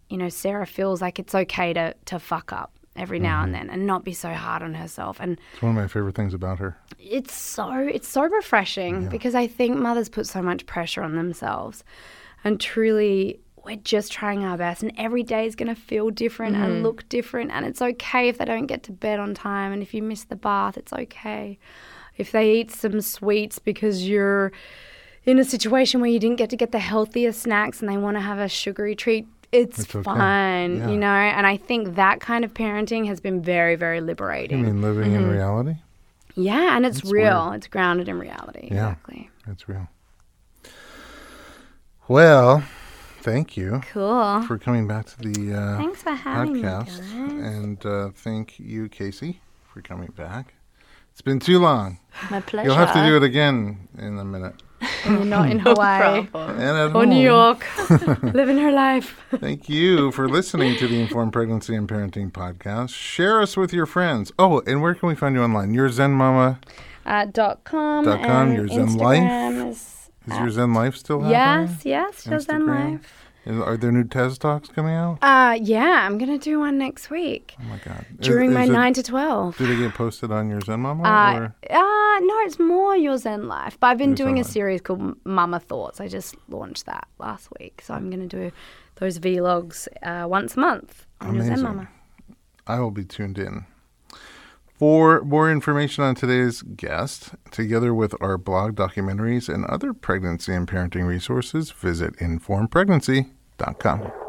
you 0.09 0.17
know, 0.17 0.29
Sarah 0.29 0.67
feels 0.67 1.01
like 1.01 1.17
it's 1.19 1.33
okay 1.33 1.71
to 1.73 1.95
to 2.05 2.19
fuck 2.19 2.51
up 2.51 2.73
every 2.97 3.19
now 3.19 3.43
and 3.43 3.53
then, 3.53 3.69
and 3.69 3.85
not 3.87 4.03
be 4.03 4.13
so 4.13 4.33
hard 4.33 4.61
on 4.61 4.73
herself. 4.73 5.17
And 5.19 5.39
It's 5.53 5.61
one 5.61 5.71
of 5.71 5.75
my 5.81 5.87
favorite 5.87 6.15
things 6.15 6.33
about 6.33 6.59
her. 6.59 6.77
it's 6.99 7.33
so 7.33 7.71
it's 7.77 8.07
so 8.09 8.23
refreshing 8.23 9.07
because 9.09 9.35
I 9.35 9.47
think 9.47 9.77
mothers 9.77 10.09
put 10.09 10.27
so 10.27 10.41
much 10.41 10.65
pressure 10.65 11.01
on 11.01 11.15
themselves, 11.15 11.83
and 12.43 12.59
truly 12.59 13.39
we're 13.65 13.75
just 13.77 14.11
trying 14.11 14.43
our 14.43 14.57
best, 14.57 14.83
and 14.83 14.91
every 14.97 15.23
day 15.23 15.45
is 15.45 15.55
going 15.55 15.73
to 15.73 15.79
feel 15.79 16.09
different 16.09 16.55
and 16.55 16.73
mm-hmm. 16.73 16.83
look 16.83 17.07
different, 17.09 17.51
and 17.51 17.65
it's 17.65 17.81
okay 17.81 18.29
if 18.29 18.37
they 18.37 18.45
don't 18.45 18.67
get 18.67 18.83
to 18.83 18.91
bed 18.91 19.19
on 19.19 19.33
time, 19.33 19.71
and 19.71 19.81
if 19.81 19.93
you 19.93 20.01
miss 20.03 20.23
the 20.23 20.35
bath, 20.35 20.77
it's 20.77 20.93
okay. 20.93 21.57
If 22.17 22.31
they 22.31 22.53
eat 22.53 22.71
some 22.71 23.01
sweets 23.01 23.59
because 23.59 24.07
you're 24.07 24.51
in 25.25 25.39
a 25.39 25.43
situation 25.43 25.99
where 26.01 26.09
you 26.09 26.19
didn't 26.19 26.37
get 26.37 26.49
to 26.51 26.55
get 26.55 26.71
the 26.71 26.79
healthiest 26.79 27.41
snacks 27.41 27.81
and 27.81 27.89
they 27.89 27.97
want 27.97 28.15
to 28.15 28.21
have 28.21 28.39
a 28.39 28.47
sugary 28.47 28.95
treat, 28.95 29.27
it's, 29.51 29.79
It's 29.79 29.95
okay. 29.95 30.03
fine, 30.03 30.77
Yeah. 30.77 30.89
you 30.89 30.97
know. 30.97 31.07
And 31.07 31.45
I 31.47 31.57
think 31.57 31.95
that 31.95 32.19
kind 32.19 32.45
of 32.45 32.53
parenting 32.53 33.07
has 33.07 33.19
been 33.19 33.41
very, 33.41 33.75
very 33.75 33.97
You 33.97 34.05
liberating. 34.05 34.61
mean 34.61 34.81
living 34.81 35.13
in 35.13 35.21
mm-hmm. 35.23 35.31
reality? 35.31 35.75
Yeah, 36.35 36.75
and 36.75 36.85
it's 36.85 37.01
That's 37.01 37.11
real. 37.11 37.51
It's 37.53 37.67
grounded 37.67 38.09
in 38.09 38.19
reality. 38.19 38.67
Yeah. 38.71 38.91
Exactly. 38.91 39.29
It's 39.47 39.67
real. 39.69 39.87
Well, 42.07 42.63
thank 43.25 43.57
you 43.57 43.81
Cool. 43.91 44.41
for 44.43 44.57
coming 44.57 44.87
back 44.87 45.05
to 45.07 45.17
the 45.19 45.53
uh, 45.53 45.77
Thanks 45.77 46.01
for 46.03 46.11
having 46.11 46.55
podcast. 46.55 47.01
me, 47.13 47.27
guys. 47.27 47.55
And 47.55 47.85
uh, 47.85 48.09
thank 48.15 48.59
you, 48.59 48.87
Casey, 48.89 49.41
for 49.73 49.81
coming 49.81 50.11
back. 50.15 50.53
It's 51.11 51.21
been 51.21 51.39
too 51.39 51.59
long. 51.59 51.99
My 52.29 52.41
pleasure. 52.41 52.67
You'll 52.67 52.77
have 52.77 52.93
to 52.93 53.05
do 53.05 53.15
it 53.17 53.23
again 53.23 53.87
in 53.97 54.17
a 54.19 54.25
minute. 54.25 54.61
When 55.05 55.15
you're 55.15 55.25
not 55.25 55.49
in 55.49 55.59
Hawaii 55.67 56.25
problem. 56.27 56.59
And 56.59 56.77
at 56.91 56.95
or 56.95 57.05
New. 57.05 57.21
York, 57.21 57.65
living 58.23 58.57
her 58.57 58.71
life. 58.71 59.15
Thank 59.39 59.69
you 59.69 60.11
for 60.11 60.27
listening 60.27 60.77
to 60.77 60.87
the 60.87 60.99
Informed 60.99 61.31
Pregnancy 61.33 61.75
and 61.75 61.87
Parenting 61.87 62.31
Podcast. 62.31 62.89
Share 62.89 63.41
us 63.41 63.55
with 63.55 63.71
your 63.71 63.85
friends. 63.85 64.31
Oh, 64.37 64.61
and 64.67 64.81
where 64.81 64.93
can 64.95 65.07
we 65.09 65.15
find 65.15 65.33
you 65.35 65.41
online? 65.43 65.73
Your 65.73 65.89
Zen 65.89 66.11
Mama. 66.11 66.59
Uh, 67.05 67.25
dot 67.25 67.63
com. 67.63 68.03
Dot 68.05 68.21
com, 68.23 68.47
and 68.49 68.57
your 68.57 68.67
Zen 68.67 68.97
Life? 68.97 70.04
Is, 70.27 70.33
Is 70.33 70.39
your 70.39 70.49
Zen 70.49 70.73
Life 70.73 70.95
still 70.95 71.21
happening? 71.21 71.75
yes, 71.75 71.85
yes, 71.85 72.27
your 72.27 72.39
Zen 72.39 72.65
life. 72.65 73.21
Is- 73.45 73.61
Are 73.61 73.77
there 73.77 73.91
new 73.91 74.03
TED 74.05 74.39
Talks 74.39 74.69
coming 74.69 74.95
out? 74.95 75.19
Uh, 75.21 75.55
yeah, 75.61 76.03
I'm 76.07 76.17
gonna 76.17 76.39
do 76.39 76.59
one 76.59 76.79
next 76.79 77.11
week 77.11 77.53
Oh 77.59 77.63
my 77.65 77.77
God. 77.85 78.03
During 78.19 78.49
is 78.49 78.55
my 78.55 78.63
it- 78.63 78.71
nine 78.71 78.93
to 78.95 79.03
twelve. 79.03 79.55
Do 79.57 79.67
they 79.67 79.75
get 79.75 79.93
posted 79.93 80.31
on 80.31 80.49
your 80.49 80.61
Zen 80.61 80.79
Mama? 80.79 81.03
Uh, 81.03 81.39
or? 81.39 81.55
uh, 81.69 82.19
no, 82.21 82.39
it's 82.45 82.57
more 82.57 82.95
your 82.97 83.17
Zen 83.19 83.47
life. 83.47 83.77
But 83.79 83.87
I've 83.87 83.99
been 83.99 84.09
Your 84.09 84.15
doing 84.15 84.35
Zen 84.37 84.41
a 84.41 84.45
Life. 84.45 84.51
series 84.51 84.81
called 84.81 85.15
Mama 85.25 85.59
Thoughts. 85.59 86.01
I 86.01 86.07
just 86.07 86.35
launched 86.49 86.87
that 86.87 87.07
last 87.19 87.49
week, 87.59 87.81
so 87.83 87.93
I'm 87.93 88.09
gonna 88.09 88.25
do 88.25 88.51
those 88.95 89.19
vlogs 89.19 89.87
uh, 90.01 90.27
once 90.27 90.57
a 90.57 90.59
month 90.59 91.05
on 91.21 91.35
your 91.35 91.43
Zen 91.43 91.51
Amazing. 91.53 91.65
Mama. 91.67 91.89
I 92.65 92.79
will 92.79 92.89
be 92.89 93.05
tuned 93.05 93.37
in. 93.37 93.65
For 94.77 95.23
more 95.23 95.49
information 95.49 96.03
on 96.03 96.15
today's 96.15 96.61
guest, 96.61 97.33
together 97.49 97.93
with 97.93 98.13
our 98.19 98.37
blog 98.37 98.75
documentaries 98.75 99.47
and 99.47 99.63
other 99.65 99.93
pregnancy 99.93 100.53
and 100.53 100.67
parenting 100.67 101.07
resources, 101.07 101.71
visit 101.71 102.17
informedpregnancy.com. 102.17 104.24